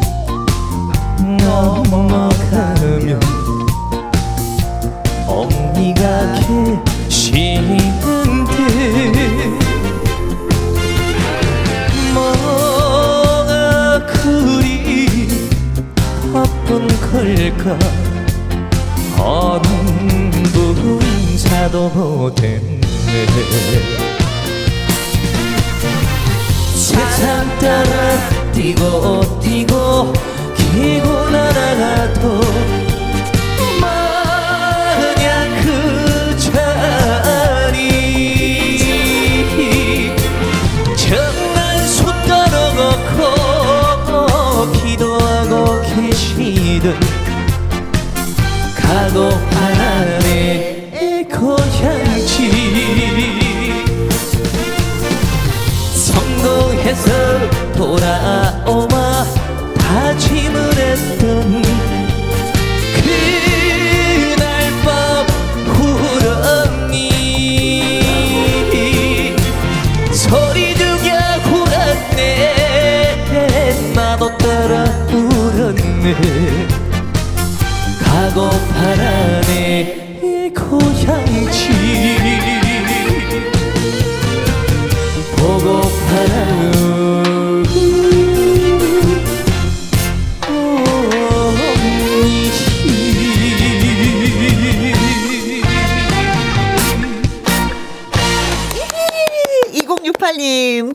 [78.02, 82.39] 가고파라 내 고향집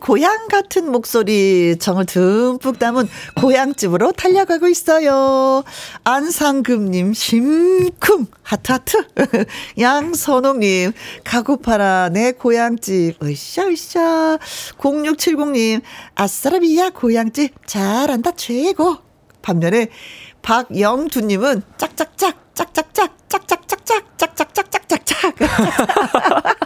[0.05, 3.09] 고향 같은 목소리, 정을 듬뿍 담은
[3.41, 5.63] 고향집으로 달려가고 있어요.
[6.03, 9.07] 안상금님, 심쿵, 하트하트.
[9.79, 10.91] 양선홍님,
[11.23, 14.37] 가고파라, 내 고향집, 으쌰, 으쌰.
[14.77, 15.81] 0670님,
[16.13, 18.97] 아싸라비야, 고향집, 잘한다, 최고.
[19.41, 19.87] 반면에,
[20.43, 25.35] 박영두님은, 짝짝짝, 짝짝짝, 짝짝짝짝, 짝짝짝짝짝짝.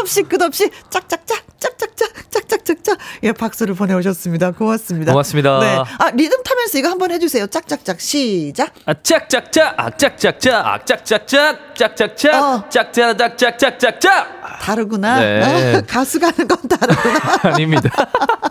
[0.00, 2.98] 끝없이 끝없이 짝짝짝 짝짝짝 짝짝짝짝.
[3.24, 4.52] 예 박수를 보내오셨습니다.
[4.52, 5.12] 고맙습니다.
[5.12, 5.60] 고맙습니다.
[5.60, 7.46] 네 아 리듬 타면서 이거 한번 해주세요.
[7.48, 8.72] 짝짝짝 시작.
[8.86, 12.68] 아, 짝짝짝, 아, 짝짝짝, 아, 짝짝짝, 짝짝짝, 어.
[12.70, 14.40] 짝짝짝짝짝짝짝.
[14.62, 15.20] 다르구나.
[15.20, 15.74] 네.
[15.76, 17.20] 어, 가수가 하는 건 다르구나.
[17.54, 17.90] 아닙니다.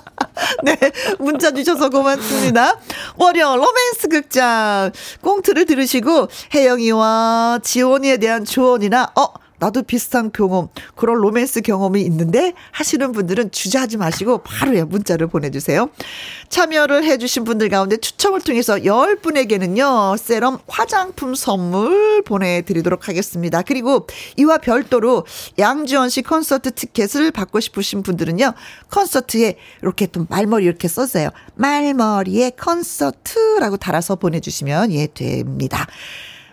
[0.64, 0.78] 네.
[1.18, 2.78] 문자 주셔서 고맙습니다.
[3.18, 4.92] 월요 로맨스 극장.
[5.22, 9.26] 꽁트를 들으시고 혜영이와 지원이에 대한 조언이나 어
[9.60, 15.90] 나도 비슷한 경험, 그런 로맨스 경험이 있는데 하시는 분들은 주저하지 마시고 바로 예, 문자를 보내주세요.
[16.50, 23.62] 참여를 해주신 분들 가운데 추첨을 통해서 10분에게는요, 세럼 화장품 선물 보내드리도록 하겠습니다.
[23.62, 24.08] 그리고
[24.38, 25.26] 이와 별도로
[25.58, 28.54] 양지원 씨 콘서트 티켓을 받고 싶으신 분들은요,
[28.92, 31.30] 콘서트에 이렇게 또 말머리 이렇게 써주세요.
[31.56, 35.86] 말머리에 콘서트라고 달아서 보내주시면 예, 됩니다.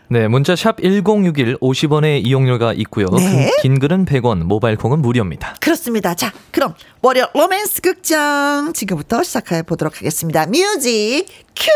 [0.09, 3.07] 네, 문자 샵 1061 50원의 이용료가 있고요.
[3.17, 3.51] 네.
[3.57, 5.57] 그긴 글은 100원, 모바일 콩은 무료입니다.
[5.61, 6.15] 그렇습니다.
[6.15, 10.47] 자, 그럼 월요 로맨스 극장 지금부터 시작해 보도록 하겠습니다.
[10.47, 11.71] music cue.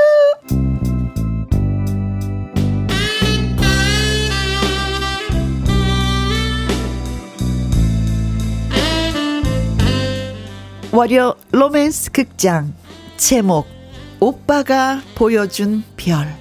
[10.92, 12.74] 월요 로맨스 극장
[13.16, 13.66] 제목
[14.18, 16.39] 오빠가 보여준 별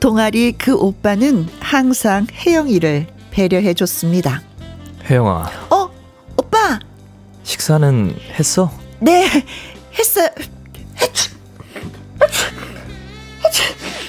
[0.00, 4.42] 동아리 그 오빠는 항상 혜영이를 배려해 줬습니다.
[5.08, 5.90] 혜영아, 어,
[6.36, 6.78] 오빠,
[7.42, 8.70] 식사는 했어?
[9.00, 9.26] 네,
[9.98, 10.28] 했어요.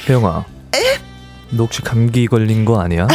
[0.10, 0.46] 혜영아.
[1.50, 3.08] 너 혹시 감기 걸린 거 아니야?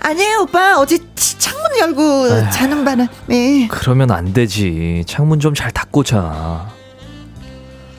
[0.00, 0.78] 아 니에요, 오빠.
[0.78, 2.02] 어제 치- 창문 열고
[2.32, 2.50] 아휴.
[2.52, 5.02] 자는 바람에 그러면 안 되지.
[5.06, 6.68] 창문 좀 잘 닫고 자.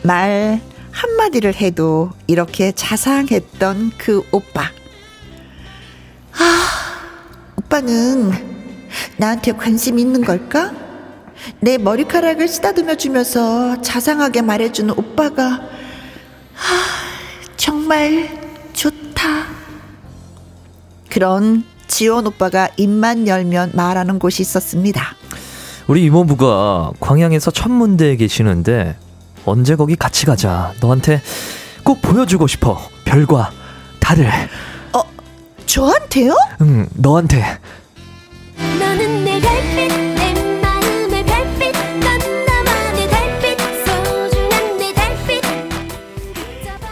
[0.03, 0.61] 말
[0.97, 4.63] 한마디를 해도 이렇게 자상했던 그 오빠.
[6.33, 6.67] 아,
[7.55, 8.31] 오빠는
[9.17, 10.73] 나한테 관심 있는 걸까?
[11.59, 15.69] 내 머리카락을 쓰다듬어 주면서 자상하게 말해주는 오빠가 아,
[17.57, 18.29] 정말
[18.73, 19.45] 좋다.
[21.11, 25.15] 그런 지원 오빠가 입만 열면 말하는 곳이 있었습니다.
[25.85, 28.97] 우리 이모부가 광양에서 천문대에 계시는데
[29.47, 30.73] 언제 거기 같이 가자.
[30.81, 31.21] 너한테
[31.83, 32.79] 꼭 보여주고 싶어.
[33.05, 33.51] 별과
[33.99, 34.29] 달을.
[35.65, 36.33] 저한테요?
[36.61, 37.43] 응, 너한테.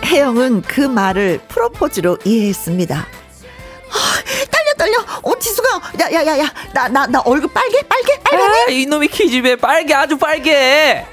[0.05, 2.95] 혜영은 그 말을 프로포즈로 이해했습니다.
[2.95, 5.05] 아, 떨려 떨려.
[5.23, 8.37] 어 지수가 야야야야 나 나 나 얼굴 빨개 빨개 빨개.
[8.37, 11.05] 아, 이놈의 키집애 빨개 아주 빨개.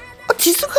[0.43, 0.73] 어, 지수가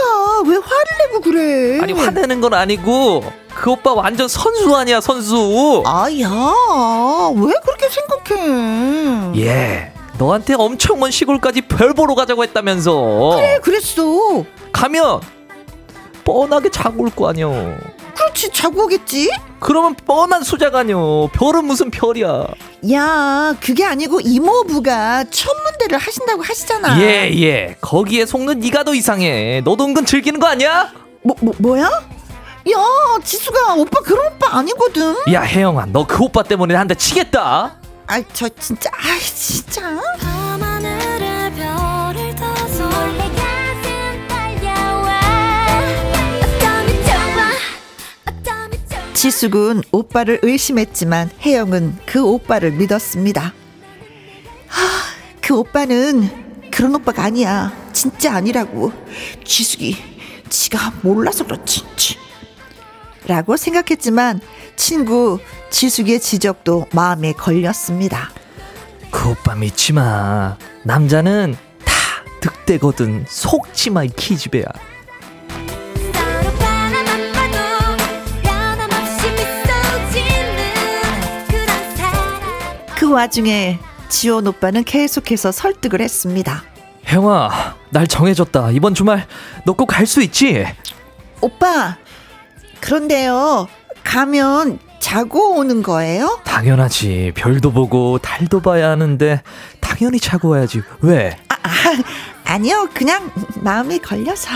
[0.46, 1.80] 왜 화를 내고 그래?
[1.80, 5.82] 아니 화내는 건 아니고 그 오빠 완전 선수 아니야 선수.
[5.86, 6.28] 아야
[7.34, 9.40] 왜 그렇게 생각해?
[9.40, 9.92] 예.
[10.18, 13.36] 너한테 엄청 먼 시골까지 별 보러 가자고 했다면서.
[13.36, 14.44] 그래 그랬어.
[14.70, 15.20] 가면
[16.24, 17.76] 뻔하게 자고 올 거 아니여.
[18.14, 19.30] 그렇지 자고 오겠지.
[19.60, 21.30] 그러면 뻔한 수작 아니여.
[21.32, 22.46] 별은 무슨 별이야.
[22.92, 27.00] 야 그게 아니고 이모부가 천문대를 하신다고 하시잖아.
[27.00, 27.76] 예, 예.
[27.80, 29.62] 거기에 속는 네가 더 이상해.
[29.64, 30.92] 너도 은근 즐기는 거 아니야?
[31.22, 31.84] 뭐, 뭐 뭐야?
[31.84, 32.78] 야
[33.22, 35.16] 지수가 오빠 그런 오빠 아니거든.
[35.32, 35.86] 야, 혜영아.
[35.86, 37.76] 너 그 오빠 때문에 한 대 치겠다.
[38.06, 40.00] 아저 진짜 아 진짜.
[49.25, 53.55] 지숙은 오빠를 의심했지만 혜영은 그 오빠를 믿었습니다.
[54.66, 54.83] 하,
[55.41, 57.72] 그 오빠는 그런 오빠가 아니야.
[57.95, 58.93] 진짜 아니라고.
[59.43, 59.97] 지숙이
[60.51, 62.18] 지가 몰라서 그렇지.
[63.27, 64.43] 라고 생각했지만
[64.77, 65.39] 친구
[65.70, 68.31] 지숙의 지적도 마음에 걸렸습니다.
[69.11, 70.59] 그 오빠 믿지 마.
[70.83, 71.95] 남자는 다
[72.43, 73.25] 득대거든.
[73.27, 74.64] 속지 마, 이 키즈배야.
[83.14, 86.62] 와중에 지원 오빠는 계속해서 설득을 했습니다.
[87.04, 88.70] 형아, 날 정해줬다.
[88.72, 89.26] 이번 주말
[89.64, 90.66] 너 꼭 갈 수 있지?
[91.40, 91.96] 오빠,
[92.80, 93.68] 그런데요,
[94.02, 96.40] 가면 자고 오는 거예요?
[96.44, 97.32] 당연하지.
[97.34, 99.42] 별도 보고 달도 봐야 하는데
[99.80, 100.82] 당연히 자고 와야지.
[101.00, 101.36] 왜?
[101.48, 104.48] 아, 아 아니요, 그냥 마음이 걸려서.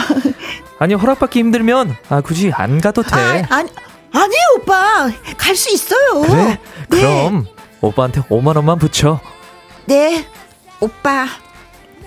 [0.78, 3.14] 아니 허락받기 힘들면 아 굳이 안 가도 돼.
[3.14, 3.70] 아, 아니,
[4.12, 5.10] 아니요, 오빠.
[5.36, 6.22] 갈 수 있어요.
[6.22, 6.44] 그래?
[6.44, 6.58] 네.
[6.88, 7.46] 그럼
[7.80, 9.20] 오빠한테 5만 원만 붙여.
[9.86, 10.26] 네,
[10.80, 11.26] 오빠.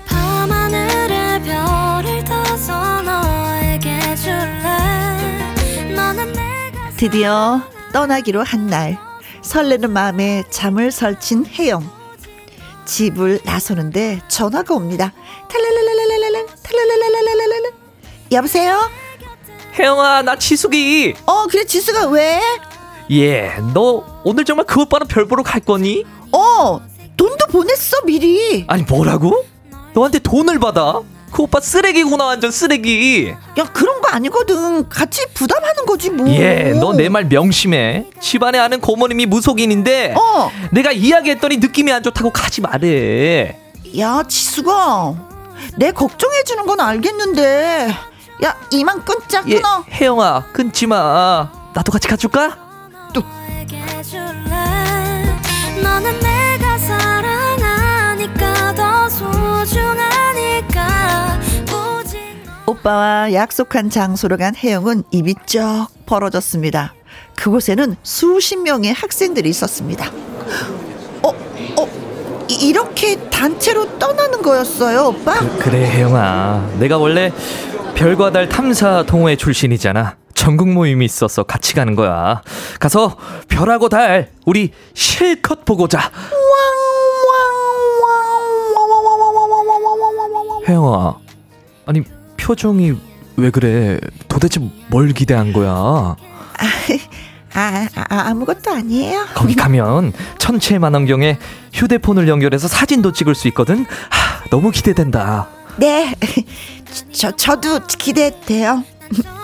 [0.05, 7.61] 밤하늘에 별을 떠서 너에게 줄래 너는 내가 드디어
[7.93, 8.97] 떠나기로 한 날
[9.41, 11.89] 설레는 마음에 잠을 설친 혜영
[12.85, 15.11] 집을 나서는데 전화가 옵니다
[15.49, 17.71] 탈랄랄랄랄랄랄 탈랄랄랄랄랄랄
[18.31, 18.89] 여보세요?
[19.77, 21.15] 혜영아 나 지숙이.
[21.25, 22.39] 어 그래 지수가 왜?
[23.11, 26.05] 예, 너 오늘 정말 그 오빠랑 별 보러 갈 거니?
[26.31, 26.79] 어
[27.17, 29.45] 돈도 보냈어 미리 아니 뭐라고?
[29.93, 31.01] 너한테 돈을 받아?
[31.31, 33.33] 그 오빠 쓰레기구나 완전 쓰레기.
[33.57, 38.05] 야 그런 거 아니거든 같이 부담하는 거지 뭐 예, 너 내 말 명심해.
[38.19, 40.51] 집안에 아는 고모님이 무속인인데 어.
[40.71, 43.57] 내가 이야기했더니 느낌이 안 좋다고 가지 말해.
[43.97, 45.15] 야 지수가
[45.77, 47.93] 내 걱정해 주는 건 알겠는데
[48.43, 51.49] 야 이만 끊자 예, 끊어 혜영아 끊지 마.
[51.73, 52.57] 나도 같이 가줄까?
[53.13, 55.35] 너에게 줄래
[55.83, 60.87] 너는 내가 사랑하니까 더 소중하니까
[61.99, 62.19] 오직
[62.65, 66.93] 오빠와 약속한 장소로 간 혜영은 입이 쩍 벌어졌습니다.
[67.35, 70.11] 그곳에는 수십 명의 학생들이 있었습니다.
[71.23, 71.87] 어, 어,
[72.47, 75.39] 이- 이렇게 단체로 떠나는 거였어요, 오빠?
[75.59, 77.31] 그래 혜영아 내가 원래
[77.95, 82.41] 별과 달 탐사 동호회 출신이잖아 전국 모임이 있어서 같이 가는 거야.
[82.79, 83.15] 가서
[83.47, 86.11] 별하고 달 우리 실컷 보고자.
[90.67, 91.15] 혜영아
[91.85, 92.01] 아니
[92.37, 92.93] 표정이
[93.37, 93.99] 왜 그래?
[94.27, 96.15] 도대체 뭘 기대한 거야?
[97.53, 99.25] 아, 아, 아무것도 아니에요.
[99.35, 101.37] 거기 가면 천체 만원경에
[101.71, 103.85] 휴대폰을 연결해서 사진도 찍을 수 있거든.
[104.09, 105.49] 하, 너무 기대된다.
[105.77, 106.15] 네,
[107.13, 108.83] 저, 저도 기대돼요.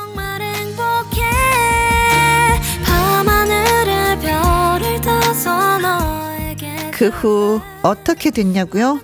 [6.97, 8.99] 그 후 어떻게 됐냐고요?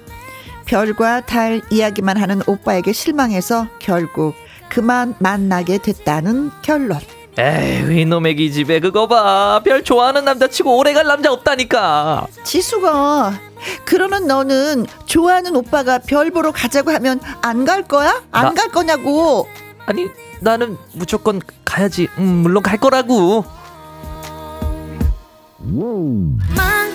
[0.65, 4.33] 별과 달 이야기만 하는 오빠에게 실망해서 결국
[4.69, 6.99] 그만 만나게 됐다는 결론.
[7.37, 13.33] 에이 이놈의 기집애 그거 봐 별 좋아하는 남자치고 오래갈 남자 없다니까 지수가
[13.85, 18.21] 그러는 너는 좋아하는 오빠가 별 보러 가자고 하면 안 갈 거야?
[18.31, 19.47] 안 나- 갈 거냐고.
[19.87, 20.07] 아니
[20.41, 23.43] 나는 무조건 가야지 음, 물론 갈 거라고
[25.59, 26.92] 많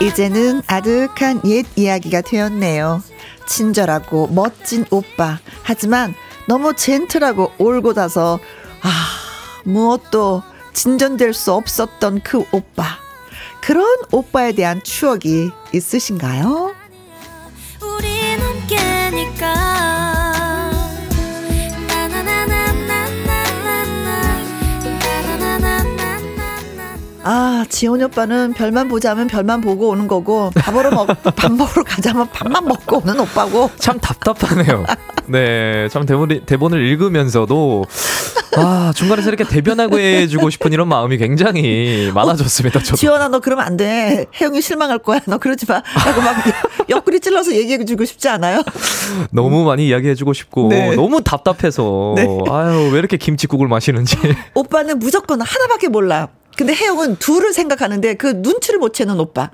[0.00, 3.02] 이제는 아득한 옛 이야기가 되었네요.
[3.46, 5.38] 친절하고 멋진 오빠.
[5.62, 6.14] 하지만
[6.46, 8.38] 너무 젠틀하고 올곧아서
[8.82, 8.88] 아
[9.64, 10.42] 무엇도
[10.72, 12.84] 진전될 수 없었던 그 오빠.
[13.62, 16.74] 그런 오빠에 대한 추억이 있으신가요?
[27.26, 32.28] 아, 지원이 오빠는 별만 보자면 별만 보고 오는 거고, 밥 먹으러, 먹, 밥 먹으러 가자면
[32.30, 33.70] 밥만 먹고 오는 오빠고.
[33.78, 34.84] 참 답답하네요
[35.26, 37.86] 네 참 대본, 대본을 읽으면서도
[38.56, 43.76] 아 중간에서 이렇게 대변하고 해주고 싶은 이런 마음이 굉장히 많아졌습니다 저도 지원아, 너 그러면 안
[43.78, 44.26] 돼.
[44.38, 45.20] 혜영이 실망할 거야.
[45.26, 45.82] 너 그러지 마.
[46.04, 46.36] 라고 막
[46.90, 48.62] 옆구리 찔러서 얘기해주고 싶지 않아요?
[49.30, 50.94] 너무 많이 이야기해주고 싶고 네.
[50.94, 52.26] 너무 답답해서 네.
[52.50, 54.16] 아유 왜 이렇게 김치국을 마시는지
[54.52, 56.28] 오빠는 무조건 하나밖에 몰라.
[56.56, 59.50] 근데 혜영은 둘을 생각하는데 그 눈치를 못 채는 오빠.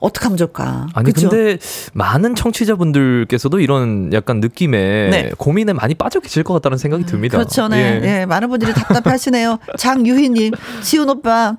[0.00, 0.86] 어떡하면 좋을까?
[0.94, 1.28] 아니 그쵸?
[1.28, 1.58] 근데
[1.92, 5.30] 많은 청취자분들께서도 이런 약간 느낌에 네.
[5.36, 7.36] 고민에 많이 빠져 계실 것 같다는 생각이 듭니다.
[7.36, 7.66] 그렇죠.
[7.66, 8.00] 네.
[8.02, 8.20] 예.
[8.20, 9.58] 예, 많은 분들이 답답해 하시네요.
[9.76, 11.56] 장유희님, 지훈 오빠.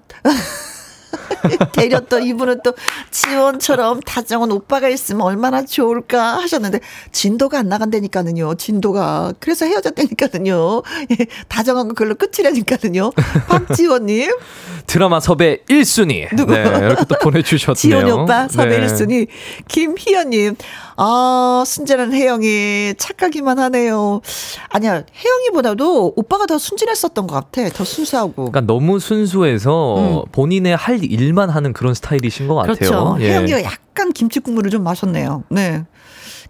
[1.74, 2.74] 되려 또 이분은 또
[3.12, 6.80] 지원처럼 다정한 오빠가 있으면 얼마나 좋을까 하셨는데
[7.12, 8.56] 진도가 안 나간다니까는요.
[8.56, 9.34] 진도가.
[9.40, 10.84] 그래서 헤어졌다니까는요.
[11.12, 13.12] 예, 다정한 거 그걸로 끝이라니까는요.
[13.48, 14.32] 박지원님.
[14.88, 16.34] 드라마 섭외 1순위.
[16.36, 16.54] 누구?
[16.54, 17.76] 네, 이렇게 또 보내주셨네요.
[17.76, 18.88] 지원이 오빠 섭외 네.
[18.88, 19.28] 1순위.
[19.68, 20.56] 김희연님.
[21.02, 24.20] 아, 순진한 혜영이 착하기만 하네요.
[24.68, 27.70] 아니야, 혜영이보다도 오빠가 더 순진했었던 것 같아.
[27.70, 28.34] 더 순수하고.
[28.52, 32.74] 그러니까 너무 순수해서 본인의 할 일만 하는 그런 스타일이신 것 같아요.
[32.74, 32.78] 음.
[32.78, 33.18] 그렇죠.
[33.22, 33.30] 예.
[33.32, 35.44] 혜영이가 약간 김치 국물을 좀 마셨네요.
[35.50, 35.86] 네.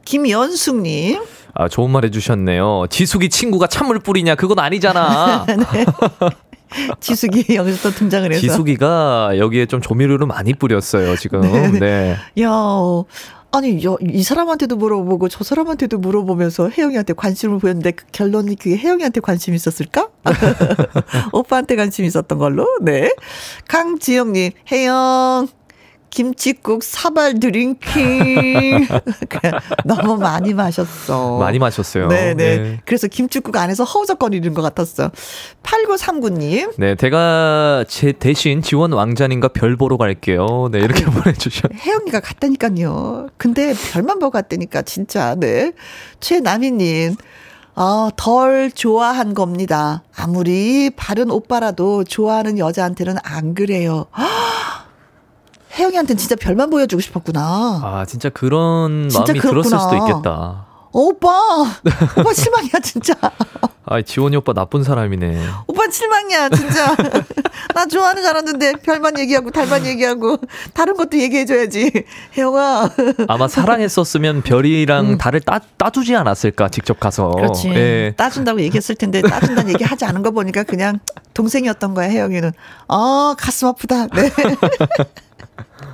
[0.05, 1.21] 김연숙님.
[1.53, 2.85] 아, 좋은 말 해주셨네요.
[2.89, 4.33] 지숙이 친구가 찬물 뿌리냐?
[4.35, 5.45] 그건 아니잖아.
[6.99, 8.39] 지숙이 여기서 또 등장을 해서.
[8.41, 11.41] 지숙이가 여기에 좀 조미료를 많이 뿌렸어요, 지금.
[11.41, 11.71] 네.
[11.79, 12.15] 네.
[12.41, 12.49] 야,
[13.51, 19.21] 아니, 여, 이 사람한테도 물어보고 저 사람한테도 물어보면서 혜영이한테 관심을 보였는데 그 결론이 그게 혜영이한테
[19.21, 20.09] 관심이 있었을까?
[21.33, 22.67] 오빠한테 관심이 있었던 걸로.
[22.81, 23.13] 네.
[23.67, 25.47] 강지영님, 혜영.
[26.09, 28.87] 김치국 사발 drinking.
[29.85, 31.37] 너무 많이 마셨어.
[31.37, 32.07] 많이 마셨어요.
[32.07, 32.33] 네네.
[32.35, 32.81] 네.
[32.85, 35.11] 그래서 김치국 안에서 허우적거리는 것 같았어.
[35.63, 36.73] 8939님.
[36.77, 40.69] 네, 제가 제 대신 지원 왕자님과 별 보러 갈게요.
[40.71, 41.71] 네, 이렇게 보내주셨.
[41.73, 43.29] 혜영이가 갔다니까요.
[43.37, 45.35] 근데 별만 보고 갔다니까, 진짜.
[45.35, 45.71] 네.
[46.19, 47.15] 최남희님.
[47.75, 50.03] 아, 덜 좋아한 겁니다.
[50.13, 54.07] 아무리 바른 오빠라도 좋아하는 여자한테는 안 그래요.
[55.77, 57.41] 혜영이한테는 진짜 별만 보여주고 싶었구나.
[57.83, 59.79] 아, 진짜 그런 진짜 마음이 들었을 그렇구나.
[59.79, 60.31] 수도 있겠다.
[60.31, 61.29] 어, 오빠!
[62.17, 63.13] 오빠 실망이야, 진짜.
[63.85, 65.39] 아, 지원이 오빠 나쁜 사람이네.
[65.67, 66.95] 오빠 실망이야, 진짜.
[67.75, 70.37] 나 좋아하는 줄 알았는데, 별만 얘기하고, 달만 얘기하고,
[70.73, 71.91] 다른 것도 얘기해줘야지.
[72.35, 72.89] 혜영아.
[73.27, 77.29] 아마 사랑했었으면 별이랑 달을 따, 따주지 않았을까, 직접 가서.
[77.29, 77.35] 음.
[77.35, 77.69] 그렇지.
[77.69, 78.13] 예.
[78.17, 80.99] 따준다고 얘기했을 텐데 따준다는 얘기 하지 않은 거 보니까 그냥
[81.35, 82.51] 동생이었던 거야, 혜영이는.
[82.87, 84.07] 아, 가슴 아프다.
[84.07, 84.31] 네.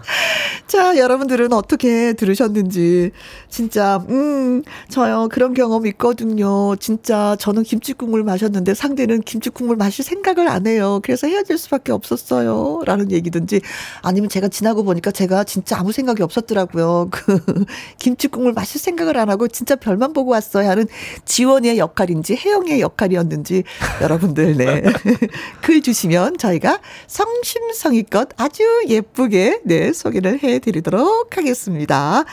[0.68, 3.12] 자, 여러분들은 어떻게 들으셨는지.
[3.50, 6.76] 진짜, 음, 저요, 그런 경험 있거든요.
[6.78, 11.00] 진짜, 저는 김치국물 마셨는데 상대는 김치국물 마실 생각을 안 해요.
[11.04, 12.82] 그래서 헤어질 수밖에 없었어요.
[12.86, 13.62] 라는 얘기든지.
[14.02, 17.10] 아니면 제가 지나고 보니까 제가 진짜 아무 생각이 없었더라고요.
[17.12, 17.66] 그,
[17.98, 20.70] 김치국물 마실 생각을 안 하고 진짜 별만 보고 왔어요.
[20.70, 20.88] 하는
[21.26, 23.64] 지원이의 역할인지 혜영이의 역할이었는지
[24.02, 24.84] 여러분들, 네.
[25.62, 32.24] 글 주시면 저희가 성심성의껏 아주 예쁘게, 네, 소개를 해드리도록 하겠습니다.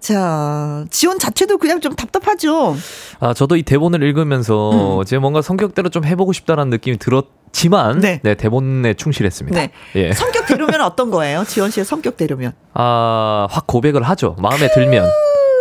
[0.00, 2.74] 자, 지원 자체도 그냥 좀 답답하죠?
[3.20, 5.04] 아, 저도 이 대본을 읽으면서 음.
[5.04, 8.20] 제 뭔가 성격대로 좀 해보고 싶다라는 느낌이 들었지만, 네.
[8.22, 9.60] 네, 대본에 충실했습니다.
[9.60, 9.70] 네.
[9.96, 10.12] 예.
[10.12, 11.44] 성격대로면 어떤 거예요?
[11.46, 12.52] 지원 씨의 성격대로면.
[12.72, 14.36] 아, 확 고백을 하죠.
[14.38, 15.06] 마음에 들면.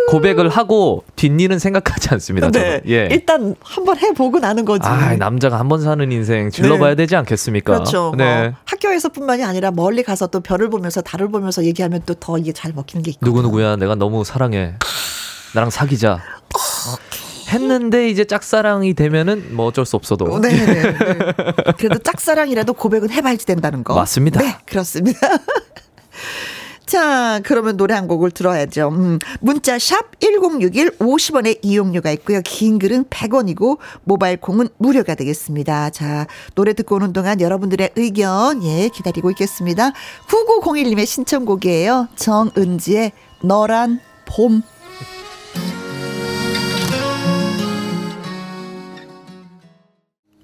[0.09, 2.49] 고백을 하고 뒷일은 생각하지 않습니다.
[2.51, 2.81] 네.
[2.87, 3.07] 예.
[3.11, 4.87] 일단 한번 해보고 나는 거지.
[4.87, 7.73] 아, 남자가 한 번 사는 인생 질러봐야 되지 않겠습니까?
[7.73, 8.13] 그렇죠.
[8.17, 8.49] 네.
[8.49, 12.73] 뭐 학교에서뿐만이 아니라 멀리 가서 또 별을 보면서 달을 보면서 얘기하면 또 더 이게 잘
[12.73, 13.25] 먹히는 게 있고.
[13.25, 13.75] 누구 누구야?
[13.77, 14.73] 내가 너무 사랑해.
[15.53, 16.19] 나랑 사귀자.
[17.51, 20.39] 했는데 이제 짝사랑이 되면은 뭐 어쩔 수 없어도.
[20.39, 20.93] 네, 네, 네.
[21.79, 23.95] 그래도 짝사랑이라도 고백은 해봐야지 된다는 거.
[23.95, 24.39] 맞습니다.
[24.41, 25.19] 네, 그렇습니다.
[26.89, 28.89] 자, 그러면 노래 한 곡을 들어야죠.
[28.89, 32.41] 음, 문자 샵 1061 50원의 이용료가 있고요.
[32.43, 35.91] 긴 글은 100원이고 모바일 콩은 무료가 되겠습니다.
[35.91, 36.25] 자,
[36.55, 39.91] 노래 듣고 오는 동안 여러분들의 의견 예, 기다리고 있겠습니다.
[40.29, 42.07] 9901님의 신청곡이에요.
[42.15, 43.11] 정은지의
[43.43, 44.63] 너란 봄.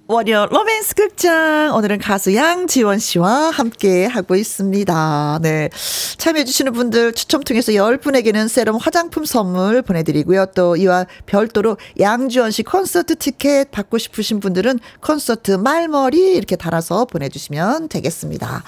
[0.07, 5.39] 월요 로맨스 극장 오늘은 가수 양지원 씨와 함께 하고 있습니다.
[5.41, 5.69] 네.
[6.17, 10.45] 참여해 주시는 분들 추첨 통해서 10분에게는 세럼 화장품 선물 보내 드리고요.
[10.53, 17.27] 또 이와 별도로 양지원 씨 콘서트 티켓 받고 싶으신 분들은 콘서트 말머리 이렇게 달아서 보내
[17.27, 18.63] 주시면 되겠습니다.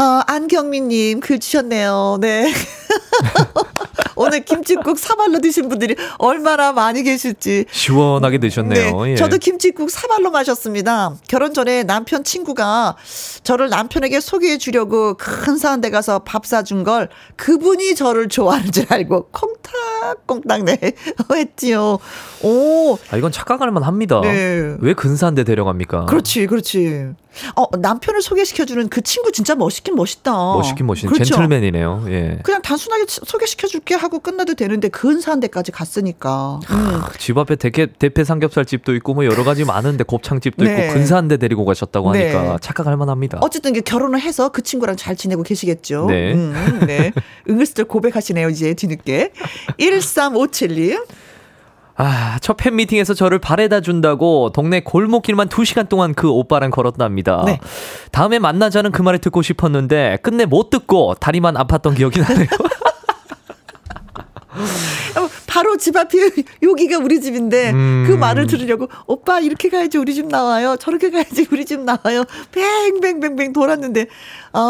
[0.00, 2.16] 어, 안경민 님 글 주셨네요.
[2.22, 2.50] 네.
[4.16, 9.02] 오늘 김치국 사발로 드신 분들이 얼마나 많이 계실지 시원하게 드셨네요.
[9.02, 9.14] 네, 예.
[9.16, 11.16] 저도 김치국 사발로 마셨습니다.
[11.28, 12.96] 결혼 전에 남편 친구가
[13.44, 18.86] 저를 남편에게 소개해 주려고 큰 사한 데 가서 밥 사준 걸 그분이 저를 좋아하는 줄
[18.88, 20.78] 알고 콩닥콩닥 네
[21.34, 21.98] 했지요.
[22.42, 24.20] 오, 아, 이건 착각할 만합니다.
[24.22, 24.76] 네.
[24.80, 26.06] 왜 근사한 데 데려갑니까?
[26.06, 27.08] 그렇지, 그렇지.
[27.56, 30.32] 어, 남편을 소개시켜주는 그 친구 진짜 멋있긴 멋있다.
[30.32, 31.34] 멋있긴 멋있는 그렇죠?
[31.34, 32.04] 젠틀맨이네요.
[32.08, 32.38] 예.
[32.42, 36.60] 그냥 단순하게 소개시켜줄게 하고 끝나도 되는데 근사한 데까지 갔으니까.
[36.70, 37.02] 음.
[37.18, 40.86] 집 앞에 대게, 대패 삼겹살 집도 있고 뭐 여러 가지 많은데 곱창집도 네.
[40.86, 42.32] 있고 근사한 데 데리고 가셨다고 네.
[42.32, 43.38] 하니까 착각할 만합니다.
[43.40, 46.06] 어쨌든 결혼을 해서 그 친구랑 잘 지내고 계시겠죠.
[46.06, 46.34] 네.
[46.34, 47.12] 음, 네.
[47.48, 49.32] 은근슬쩍 고백하시네요, 이제 뒤늦게.
[49.78, 51.06] 1357님.
[52.02, 57.42] 아, 첫 팬미팅에서 저를 바래다 준다고 동네 골목길만 2시간 동안 그 오빠랑 걸었답니다.
[57.44, 57.60] 네.
[58.10, 62.46] 다음에 만나자는 그 말을 듣고 싶었는데 끝내 못 듣고 다리만 아팠던 기억이 나네요.
[65.16, 66.16] 어, 바로 집 앞이
[66.62, 68.04] 여기가 우리 집인데 음.
[68.06, 70.76] 그 말을 들으려고 오빠 이렇게 가야지 우리 집 나와요.
[70.80, 72.24] 저렇게 가야지 우리 집 나와요.
[72.52, 74.06] 뱅뱅뱅뱅 돌았는데
[74.52, 74.60] 아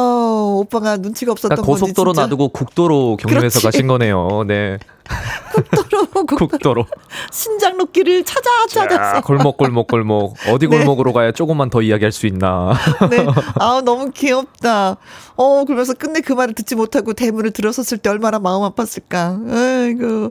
[0.58, 2.22] 오빠가 눈치가 없었던 그러니까 건지 고속도로 진짜.
[2.22, 3.62] 놔두고 국도로 경유해서 그렇지.
[3.62, 4.44] 가신 거네요.
[4.48, 4.78] 네.
[5.52, 6.86] 국도로 국도로 국도로.
[7.32, 10.76] 신장로길을 찾아 찾아서 아, 골목 골목 골목 어디 네.
[10.76, 12.72] 골목으로 가야 조금만 더 이야기할 수 있나.
[13.10, 13.26] 네.
[13.58, 14.96] 아 너무 귀엽다.
[15.36, 19.50] 어 그러면서 끝내 그 말을 듣지 못하고 대문을 들어섰을 때 얼마나 마음 아팠을까.
[19.52, 20.30] 아이고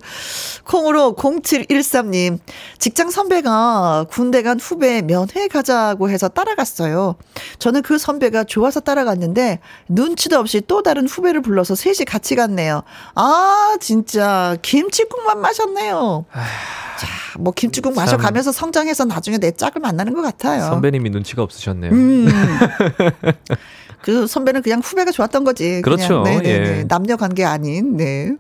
[0.65, 2.39] 콩으로 0713님
[2.77, 7.15] 직장 선배가 군대 간 후배 면회 가자고 해서 따라갔어요.
[7.59, 12.83] 저는 그 선배가 좋아서 따라갔는데 눈치도 없이 또 다른 후배를 불러서 셋이 같이 갔네요.
[13.15, 16.25] 아 진짜 김치국만 마셨네요.
[16.31, 17.07] 자,
[17.39, 18.03] 뭐 김치국 참.
[18.03, 20.61] 마셔가면서 성장해서 나중에 내 짝을 만나는 것 같아요.
[20.61, 21.91] 선배님이 눈치가 없으셨네요.
[21.91, 22.27] 음.
[24.03, 25.81] 그 선배는 그냥 후배가 좋았던 거지.
[25.81, 26.21] 그렇죠.
[26.21, 26.43] 그냥.
[26.43, 26.77] 네네네.
[26.77, 26.83] 예.
[26.87, 28.35] 남녀 관계 아닌, 네.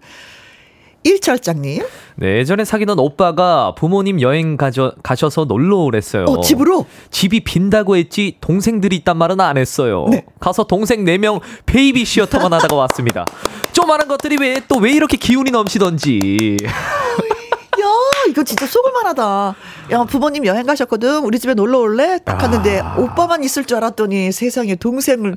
[1.03, 1.83] 일철장님.
[2.17, 6.25] 네, 예전에 사귀던 오빠가 부모님 여행 가져, 가셔서 놀러 오랬어요.
[6.25, 6.85] 어, 집으로?
[7.11, 10.07] 집이 빈다고 했지 동생들이 있단 말은 안 했어요.
[10.09, 10.25] 네.
[10.39, 13.25] 가서 동생 4명 베이비 시어터만 하다가 왔습니다.
[13.71, 16.57] 조만한 것들이 왜 또 왜 이렇게 기운이 넘치던지.
[18.29, 19.55] 야, 이거 진짜 속을 만하다.
[19.91, 21.23] 야, 부모님 여행 가셨거든.
[21.23, 22.19] 우리 집에 놀러 올래?
[22.23, 22.95] 딱 갔는데 아.
[22.97, 25.35] 오빠만 있을 줄 알았더니 세상에 동생을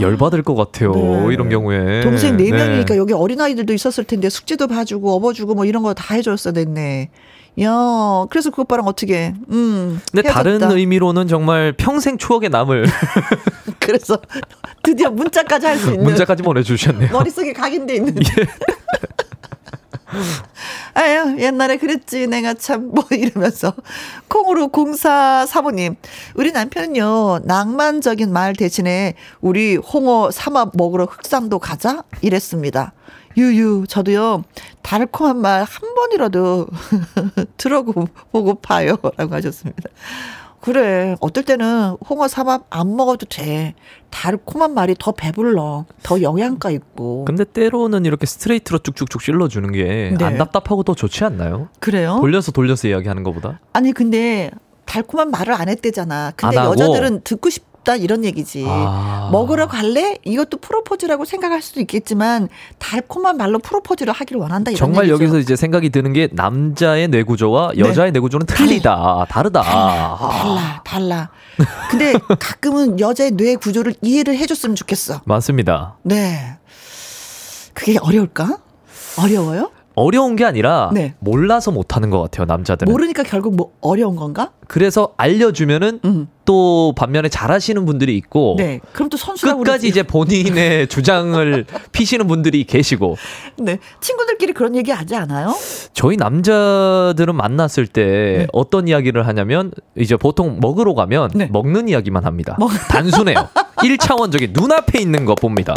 [0.00, 0.92] 열받을 것 같아요.
[0.94, 1.32] 네.
[1.32, 2.02] 이런 경우에.
[2.02, 2.98] 동생 네 명이니까 네.
[2.98, 7.10] 여기 어린아이들도 있었을 텐데 숙제도 봐주고 업어주고 뭐 이런 거 다 해줬어야 됐네.
[7.60, 7.70] 야,
[8.30, 10.00] 그래서 그 오빠랑 어떻게, 음.
[10.10, 10.74] 근데 다른 헤어졌다.
[10.74, 12.86] 의미로는 정말 평생 추억에 남을
[13.78, 14.18] 그래서
[14.82, 16.02] 드디어 문자까지 할 수 있는.
[16.04, 17.12] 문자까지 보내주셨네요.
[17.12, 18.14] 머릿속에 각인돼 있는.
[20.94, 22.26] 아유, 옛날에 그랬지.
[22.26, 23.74] 내가 참, 뭐, 이러면서.
[24.28, 25.96] 콩으로 공사 사모님.
[26.34, 32.02] 우리 남편은요, 낭만적인 말 대신에 우리 홍어 삼합 먹으러 흑산도 가자?
[32.20, 32.92] 이랬습니다.
[33.36, 34.44] 유유, 저도요,
[34.82, 36.66] 달콤한 말 한 번이라도
[37.56, 38.96] 들어보고 봐요.
[39.16, 39.88] 라고 하셨습니다.
[40.62, 41.16] 그래.
[41.20, 43.74] 어떨 때는 홍어 삼합 안 먹어도 돼.
[44.10, 45.86] 달콤한 말이 더 배불러.
[46.04, 47.24] 더 영양가 있고.
[47.24, 50.38] 근데 때로는 이렇게 스트레이트로 쭉쭉쭉 찔러주는 게안 네.
[50.38, 51.68] 답답하고 더 좋지 않나요?
[51.80, 52.18] 그래요?
[52.20, 53.58] 돌려서 돌려서 이야기하는 것보다.
[53.72, 54.50] 아니 근데
[54.86, 56.32] 달콤한 말을 안 했대잖아.
[56.36, 56.66] 근데 안?
[56.66, 58.64] 여자들은 듣고 싶 다 이런 얘기지.
[58.66, 59.28] 아.
[59.32, 60.16] 먹으러 갈래?
[60.24, 62.48] 이것도 프로포즈라고 생각할 수도 있겠지만
[62.78, 65.14] 달콤한 말로 프로포즈를 하기를 원한다 이런 정말 얘기죠.
[65.14, 69.62] 여기서 이제 생각이 드는 게 남자의 뇌 구조와 여자의 뇌구조는 틀리다, 다르다.
[69.62, 71.28] 달라, 달라, 달라.
[71.90, 75.20] 근데 가끔은 여자의 뇌 구조를 이해를 해 줬으면 좋겠어.
[75.24, 75.96] 맞습니다.
[76.02, 76.56] 네.
[77.74, 78.58] 그게 어려울까?
[79.18, 79.70] 어려워요?
[79.94, 81.14] 어려운 게 아니라 네.
[81.18, 82.90] 몰라서 못하는 것 같아요 남자들은.
[82.92, 84.50] 모르니까 결국 뭐 어려운 건가?
[84.68, 86.28] 그래서 알려주면은 음.
[86.44, 88.80] 또 반면에 잘하시는 분들이 있고 네.
[88.92, 93.16] 그럼 또 선수가 끝까지 이제 본인의 주장을 피시는 분들이 계시고
[93.58, 93.78] 네.
[94.00, 95.54] 친구들끼리 그런 얘기 하지 않아요?
[95.92, 98.02] 저희 남자들은 만났을 때
[98.40, 98.46] 네.
[98.52, 101.48] 어떤 이야기를 하냐면 이제 보통 먹으러 가면 네.
[101.52, 102.56] 먹는 이야기만 합니다.
[102.58, 103.48] 먹- 단순해요.
[103.82, 105.74] 1차원적인 눈앞에 있는 거 봅니다.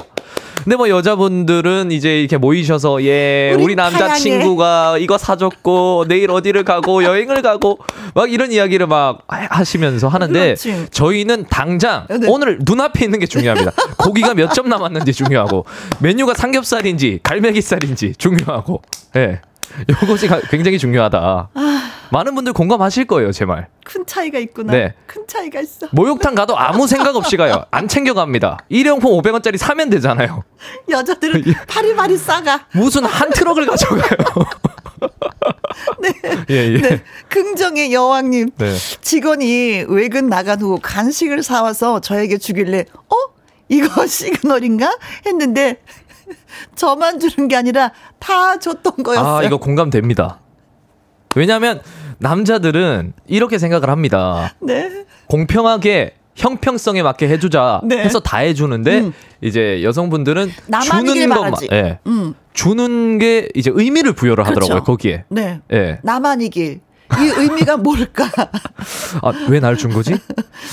[0.64, 7.03] 근데 뭐 여자분들은 이제 이렇게 모이셔서 예, 우린 우리 남자친구가 이거 사줬고 내일 어디를 가고
[7.03, 7.77] 여행을 가고
[8.15, 10.88] 막 이런 이야기를 막 하- 하시면서 하는데 그렇지.
[10.90, 12.27] 저희는 당장 네.
[12.27, 13.72] 오늘 눈앞에 있는 게 중요합니다.
[13.98, 15.65] 고기가 몇 점 남았는지 중요하고
[15.99, 18.82] 메뉴가 삼겹살인지 갈매기살인지 중요하고
[19.18, 19.41] 예.
[19.90, 21.50] 요것이 가- 굉장히 중요하다.
[21.54, 21.92] 아.
[22.12, 23.68] 많은 분들 공감하실 거예요, 제 말.
[23.84, 24.72] 큰 차이가 있구나.
[24.72, 24.94] 네.
[25.08, 25.88] 큰 차이가 있어.
[25.92, 27.66] 목욕탕 가도 아무 생각 없이 가요.
[27.72, 28.60] 안 챙겨갑니다.
[28.70, 30.44] 일회용품 500원짜리 사면 되잖아요.
[30.90, 32.68] 여자들은 바리바리 싸가.
[32.74, 34.46] 무슨 한 트럭을 가져가요.
[36.00, 36.14] 네.
[36.50, 36.78] 예, 예.
[36.82, 37.04] 네.
[37.30, 38.52] 긍정의 여왕님.
[38.58, 38.76] 네.
[39.02, 43.16] 직원이 외근 나간 후 간식을 사와서 저에게 주길래, 어?
[43.68, 44.96] 이거 시그널인가?
[45.26, 45.78] 했는데,
[46.76, 49.36] 저만 주는 게 아니라 다 줬던 거였어요.
[49.38, 50.40] 아, 이거 공감됩니다.
[51.36, 51.82] 왜냐면
[52.20, 54.54] 남자들은 이렇게 생각을 합니다.
[54.62, 55.06] 네.
[55.28, 57.98] 공평하게 형평성에 맞게 해주자 네.
[57.98, 59.14] 해서 다 해주는데 음.
[59.42, 61.54] 이제 여성분들은 나만이길 주는 것만.
[61.72, 62.00] 예.
[62.08, 62.34] 음.
[62.54, 64.84] 주는 게 이제 의미를 부여를 하더라고요 그렇죠.
[64.84, 65.62] 거기에 네.
[65.72, 66.00] 예.
[66.04, 66.82] 나만 이길.
[67.14, 68.26] 이 의미가 뭘까?
[69.22, 70.14] 아, 왜 날 준 거지?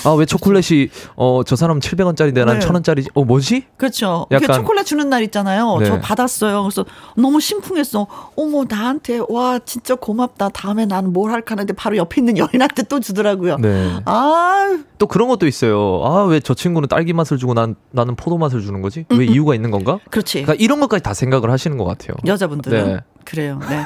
[0.05, 2.67] 아, 왜 초콜릿이, 어, 저 사람 700원짜리인데 난 네.
[2.67, 3.09] 1000원짜리지?
[3.15, 3.65] 어, 뭐지?
[3.77, 4.27] 그렇죠.
[4.31, 5.77] 약간- 초콜릿 주는 날 있잖아요.
[5.79, 5.87] 네.
[5.87, 6.63] 저 받았어요.
[6.63, 6.85] 그래서
[7.17, 8.07] 너무 심쿵했어.
[8.37, 10.49] 어머, 나한테, 와, 진짜 고맙다.
[10.51, 13.57] 다음에 나는 뭘 할까 하는데 바로 옆에 있는 여인한테 또 주더라고요.
[13.59, 14.01] 네.
[14.07, 16.01] 아, 또 그런 것도 있어요.
[16.05, 19.05] 아, 왜 저 친구는 딸기 맛을 주고 난, 나는 포도 맛을 주는 거지?
[19.11, 19.99] 왜 이유가 있는 건가?
[20.11, 20.43] 그렇지.
[20.43, 22.17] 그러니까 이런 것까지 다 생각을 하시는 것 같아요.
[22.27, 22.87] 여자분들은.
[22.95, 23.01] 네.
[23.25, 23.61] 그래요.
[23.69, 23.85] 네.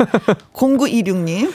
[0.55, 1.53] 0926님.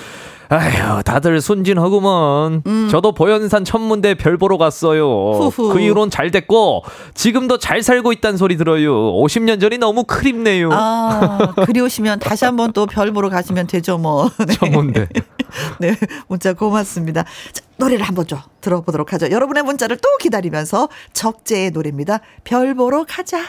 [0.54, 2.64] 아휴, 다들 순진하구먼.
[2.68, 2.88] 음.
[2.92, 5.06] 저도 보현산 천문대 별 보러 갔어요.
[5.34, 5.70] 후후.
[5.74, 6.84] 그 이후론 잘 됐고,
[7.14, 8.94] 지금도 잘 살고 있다는 소리 들어요.
[9.14, 10.70] 50년 전이 너무 크립네요.
[10.74, 14.30] 아, 그리우시면 다시 한번 또 별 보러 가시면 되죠, 뭐.
[14.46, 14.54] 네.
[14.56, 15.08] 천문대.
[15.80, 15.96] 네,
[16.28, 17.24] 문자 고맙습니다.
[17.54, 19.32] 자, 노래를 한번 좀 들어보도록 하죠.
[19.32, 22.20] 여러분의 문자를 또 기다리면서 적재의 노래입니다.
[22.44, 23.40] 별 보러 가자.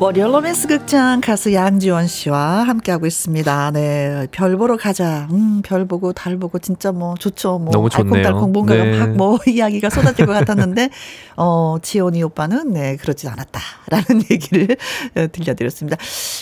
[0.00, 3.70] 월요 로맨스 극장 가수 양지원 씨와 함께하고 있습니다.
[3.70, 4.26] 네.
[4.32, 5.28] 별 보러 가자.
[5.30, 7.58] 음, 별 보고 달 보고 진짜 뭐 좋죠.
[7.58, 8.12] 뭐 너무 좋네요.
[8.26, 8.98] 알콩달콩 뭔가가 네.
[8.98, 10.90] 막뭐 이야기가 쏟아질 것 같았는데
[11.36, 14.76] 어, 지원이 오빠는 네, 그러지 않았다라는 얘기를
[15.16, 15.96] 어, 들려 드렸습니다.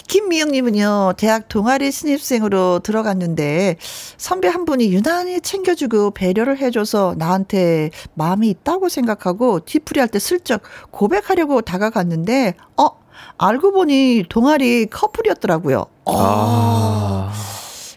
[0.09, 1.13] 김미영 님은요.
[1.19, 3.77] 대학 동아리 신입생으로 들어갔는데
[4.17, 10.19] 선배 한 분이 유난히 챙겨주고 배려를 해 줘서 나한테 마음이 있다고 생각하고 뒤풀이 할 때
[10.19, 13.02] 슬쩍 고백하려고 다가갔는데 어
[13.39, 15.87] 알고 보니 동아리 커플이었더라고요.
[16.07, 17.33] 아.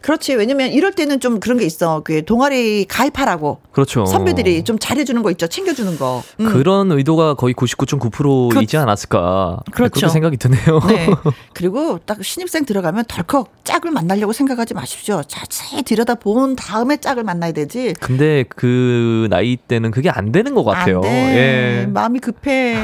[0.05, 0.35] 그렇지.
[0.35, 2.01] 왜냐면 이럴 때는 좀 그런 게 있어.
[2.03, 3.59] 그 동아리 가입하라고.
[3.71, 4.05] 그렇죠.
[4.05, 5.47] 선배들이 좀 잘해주는 거 있죠.
[5.47, 6.21] 챙겨주는 거.
[6.39, 6.45] 음.
[6.45, 9.61] 그런 의도가 거의 99.9%이지 않았을까.
[9.71, 9.93] 그렇죠.
[9.93, 10.79] 그렇게 생각이 드네요.
[10.87, 11.07] 네.
[11.55, 15.23] 그리고 딱 신입생 들어가면 덜컥 짝을 만나려고 생각하지 마십시오.
[15.27, 17.93] 자세히 들여다본 다음에 짝을 만나야 되지.
[17.99, 21.01] 근데 그 나이 때는 그게 안 되는 것 같아요.
[21.03, 21.87] 예.
[21.89, 22.77] 마음이 급해.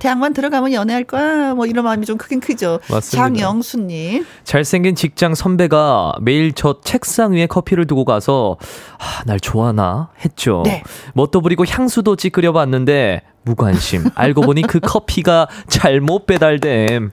[0.00, 1.54] 대학만 들어가면 연애할 거야.
[1.54, 2.80] 뭐 이런 마음이 좀 크긴 크죠.
[2.90, 3.28] 맞습니다.
[3.28, 4.26] 장영수님.
[4.44, 8.56] 잘생긴 직장 선배가 매일 저저 책상 위에 커피를 두고 가서
[8.98, 10.62] 아, 날 좋아하나 했죠.
[10.64, 10.82] 네.
[11.14, 14.02] 뭣도 부리고 향수도 찌끄려 봤는데 무관심.
[14.16, 17.12] 알고 보니 그 커피가 잘못 배달됨.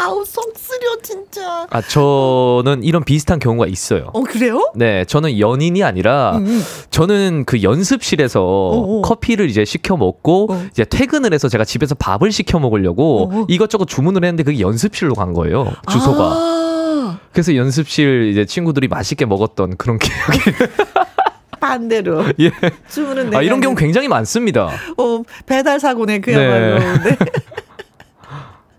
[0.00, 1.66] 아우 속 쓰려 진짜.
[1.70, 4.10] 아 저는 이런 비슷한 경우가 있어요.
[4.12, 4.70] 어 그래요?
[4.74, 6.46] 네, 저는 연인이 아니라 음.
[6.46, 6.62] 음.
[6.90, 9.02] 저는 그 연습실에서 어어.
[9.02, 10.66] 커피를 이제 시켜 먹고 어.
[10.70, 13.46] 이제 퇴근을 해서 제가 집에서 밥을 시켜 먹으려고 어어.
[13.48, 15.66] 이것저것 주문을 했는데 그게 연습실로 간 거예요.
[15.90, 16.24] 주소가.
[16.24, 17.18] 아.
[17.32, 20.38] 그래서 연습실 이제 친구들이 맛있게 먹었던 그런 기억이.
[21.60, 22.24] 반대로.
[22.40, 22.52] 예.
[22.88, 24.70] 주문은 아, 이런 경우 굉장히 많습니다.
[24.96, 26.78] 어, 배달 사고네, 그야말로.
[26.78, 26.98] 네.
[27.02, 27.16] 네.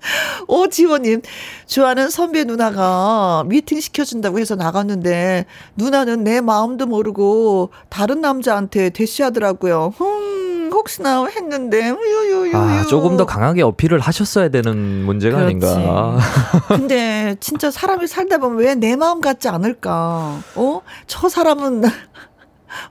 [0.48, 1.22] 오지원님,
[1.68, 5.46] 좋아하는 선배 누나가 미팅 시켜준다고 해서 나갔는데,
[5.76, 9.94] 누나는 내 마음도 모르고 다른 남자한테 대시하더라고요.
[9.98, 12.52] 흠, 혹시나 했는데, 유유유.
[12.56, 15.66] 아, 조금 더 강하게 어필을 하셨어야 되는 문제가 그렇지.
[15.66, 16.18] 아닌가.
[16.68, 20.40] 근데 진짜 사람이 살다 보면 왜 내 마음 같지 않을까?
[20.56, 20.82] 어?
[21.06, 21.84] 저 사람은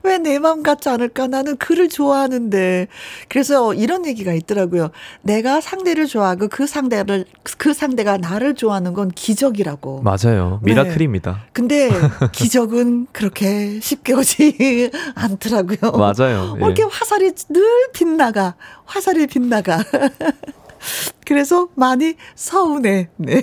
[0.03, 1.27] 왜내 마음 같지 않을까?
[1.27, 2.87] 나는 그를 좋아하는데.
[3.27, 4.91] 그래서 이런 얘기가 있더라고요.
[5.21, 7.25] 내가 상대를 좋아하고 그 상대를,
[7.57, 10.01] 그 상대가 나를 좋아하는 건 기적이라고.
[10.01, 10.59] 맞아요.
[10.63, 10.71] 네.
[10.73, 11.31] 미라클입니다.
[11.31, 11.49] 네.
[11.53, 11.89] 근데
[12.31, 15.91] 기적은 그렇게 쉽게 오지 않더라고요.
[15.91, 16.55] 맞아요.
[16.59, 16.65] 예.
[16.65, 18.55] 이렇게 화살이 늘 빗나가.
[18.85, 19.83] 화살이 빗나가.
[21.25, 23.09] 그래서 많이 서운해.
[23.17, 23.41] 네.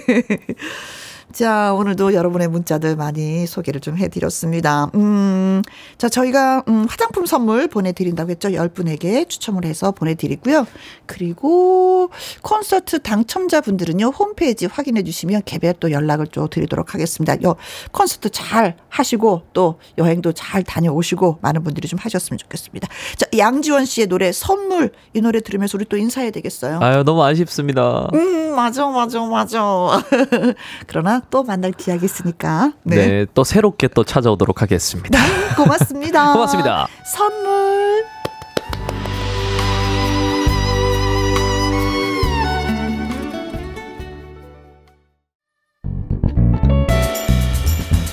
[1.37, 4.91] 자, 오늘도 여러분의 문자들 많이 소개를 좀 해드렸습니다.
[4.95, 5.61] 음,
[5.99, 8.49] 자, 저희가, 음, 화장품 선물 보내드린다고 했죠.
[8.49, 10.67] 10분에게 추첨을 해서 보내드리고요.
[11.05, 12.09] 그리고
[12.41, 17.35] 콘서트 당첨자분들은요, 홈페이지 확인해 주시면 개별 또 연락을 좀 드리도록 하겠습니다.
[17.43, 17.57] 요,
[17.93, 22.89] 콘서트 잘 하시고 또 여행도 잘 다녀오시고 많은 분들이 좀 하셨으면 좋겠습니다.
[23.17, 26.79] 자, 양지원 씨의 노래 선물 이 노래 들으면서 우리 또 인사해야 되겠어요.
[26.81, 28.09] 아유, 너무 아쉽습니다.
[28.15, 30.03] 음, 맞아, 맞아, 맞아.
[30.89, 32.73] 그러나 또 만날 기약이 있으니까.
[32.83, 32.97] 네.
[32.97, 33.27] 네.
[33.35, 35.19] 또 새롭게 또 찾아오도록 하겠습니다.
[35.19, 36.33] 네, 고맙습니다.
[36.35, 36.87] 고맙습니다.
[37.05, 38.05] 선물.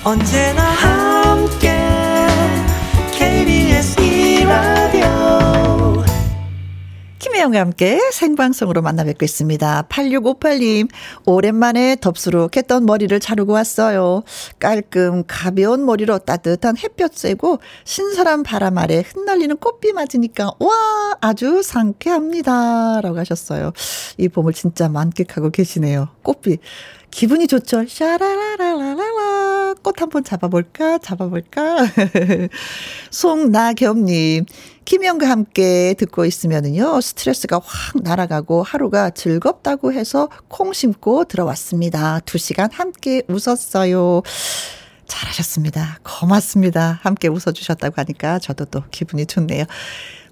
[0.04, 1.93] 언제나 함께
[7.24, 9.86] 김혜영과 함께 생방송으로 만나 뵙고 있습니다.
[9.88, 10.90] 8658님,
[11.24, 14.24] 오랜만에 덥수룩 했던 머리를 자르고 왔어요.
[14.58, 23.00] 깔끔 가벼운 머리로 따뜻한 햇볕 쐬고 신선한 바람 아래 흩날리는 꽃비 맞으니까 와 아주 상쾌합니다.
[23.00, 23.72] 라고 하셨어요.
[24.18, 26.10] 이 봄을 진짜 만끽하고 계시네요.
[26.22, 26.58] 꽃비.
[27.10, 27.86] 기분이 좋죠.
[27.86, 29.74] 샤라라라라라.
[29.82, 30.98] 꽃 한번 잡아볼까?
[30.98, 31.76] 잡아볼까?
[33.10, 34.46] 송나겸님.
[34.84, 42.20] 김영과 함께 듣고 있으면은요, 스트레스가 확 날아가고 하루가 즐겁다고 해서 콩 심고 들어왔습니다.
[42.26, 44.22] 두 시간 함께 웃었어요.
[45.06, 45.98] 잘하셨습니다.
[46.02, 46.98] 고맙습니다.
[47.02, 49.64] 함께 웃어주셨다고 하니까 저도 또 기분이 좋네요.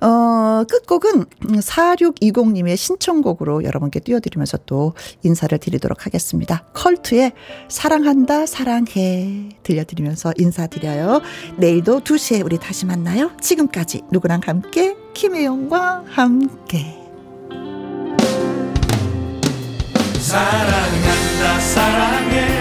[0.03, 1.27] 어, 끝곡은
[1.61, 6.65] 4620님의 신청곡으로 여러분께 띄워드리면서 또 인사를 드리도록 하겠습니다.
[6.75, 7.33] 컬트의
[7.69, 9.51] 사랑한다, 사랑해.
[9.63, 11.21] 들려드리면서 인사드려요.
[11.57, 13.31] 내일도 2시에 우리 다시 만나요.
[13.41, 16.99] 지금까지 누구랑 함께, 김혜영과 함께.
[20.19, 22.52] 사랑한다, 사랑해.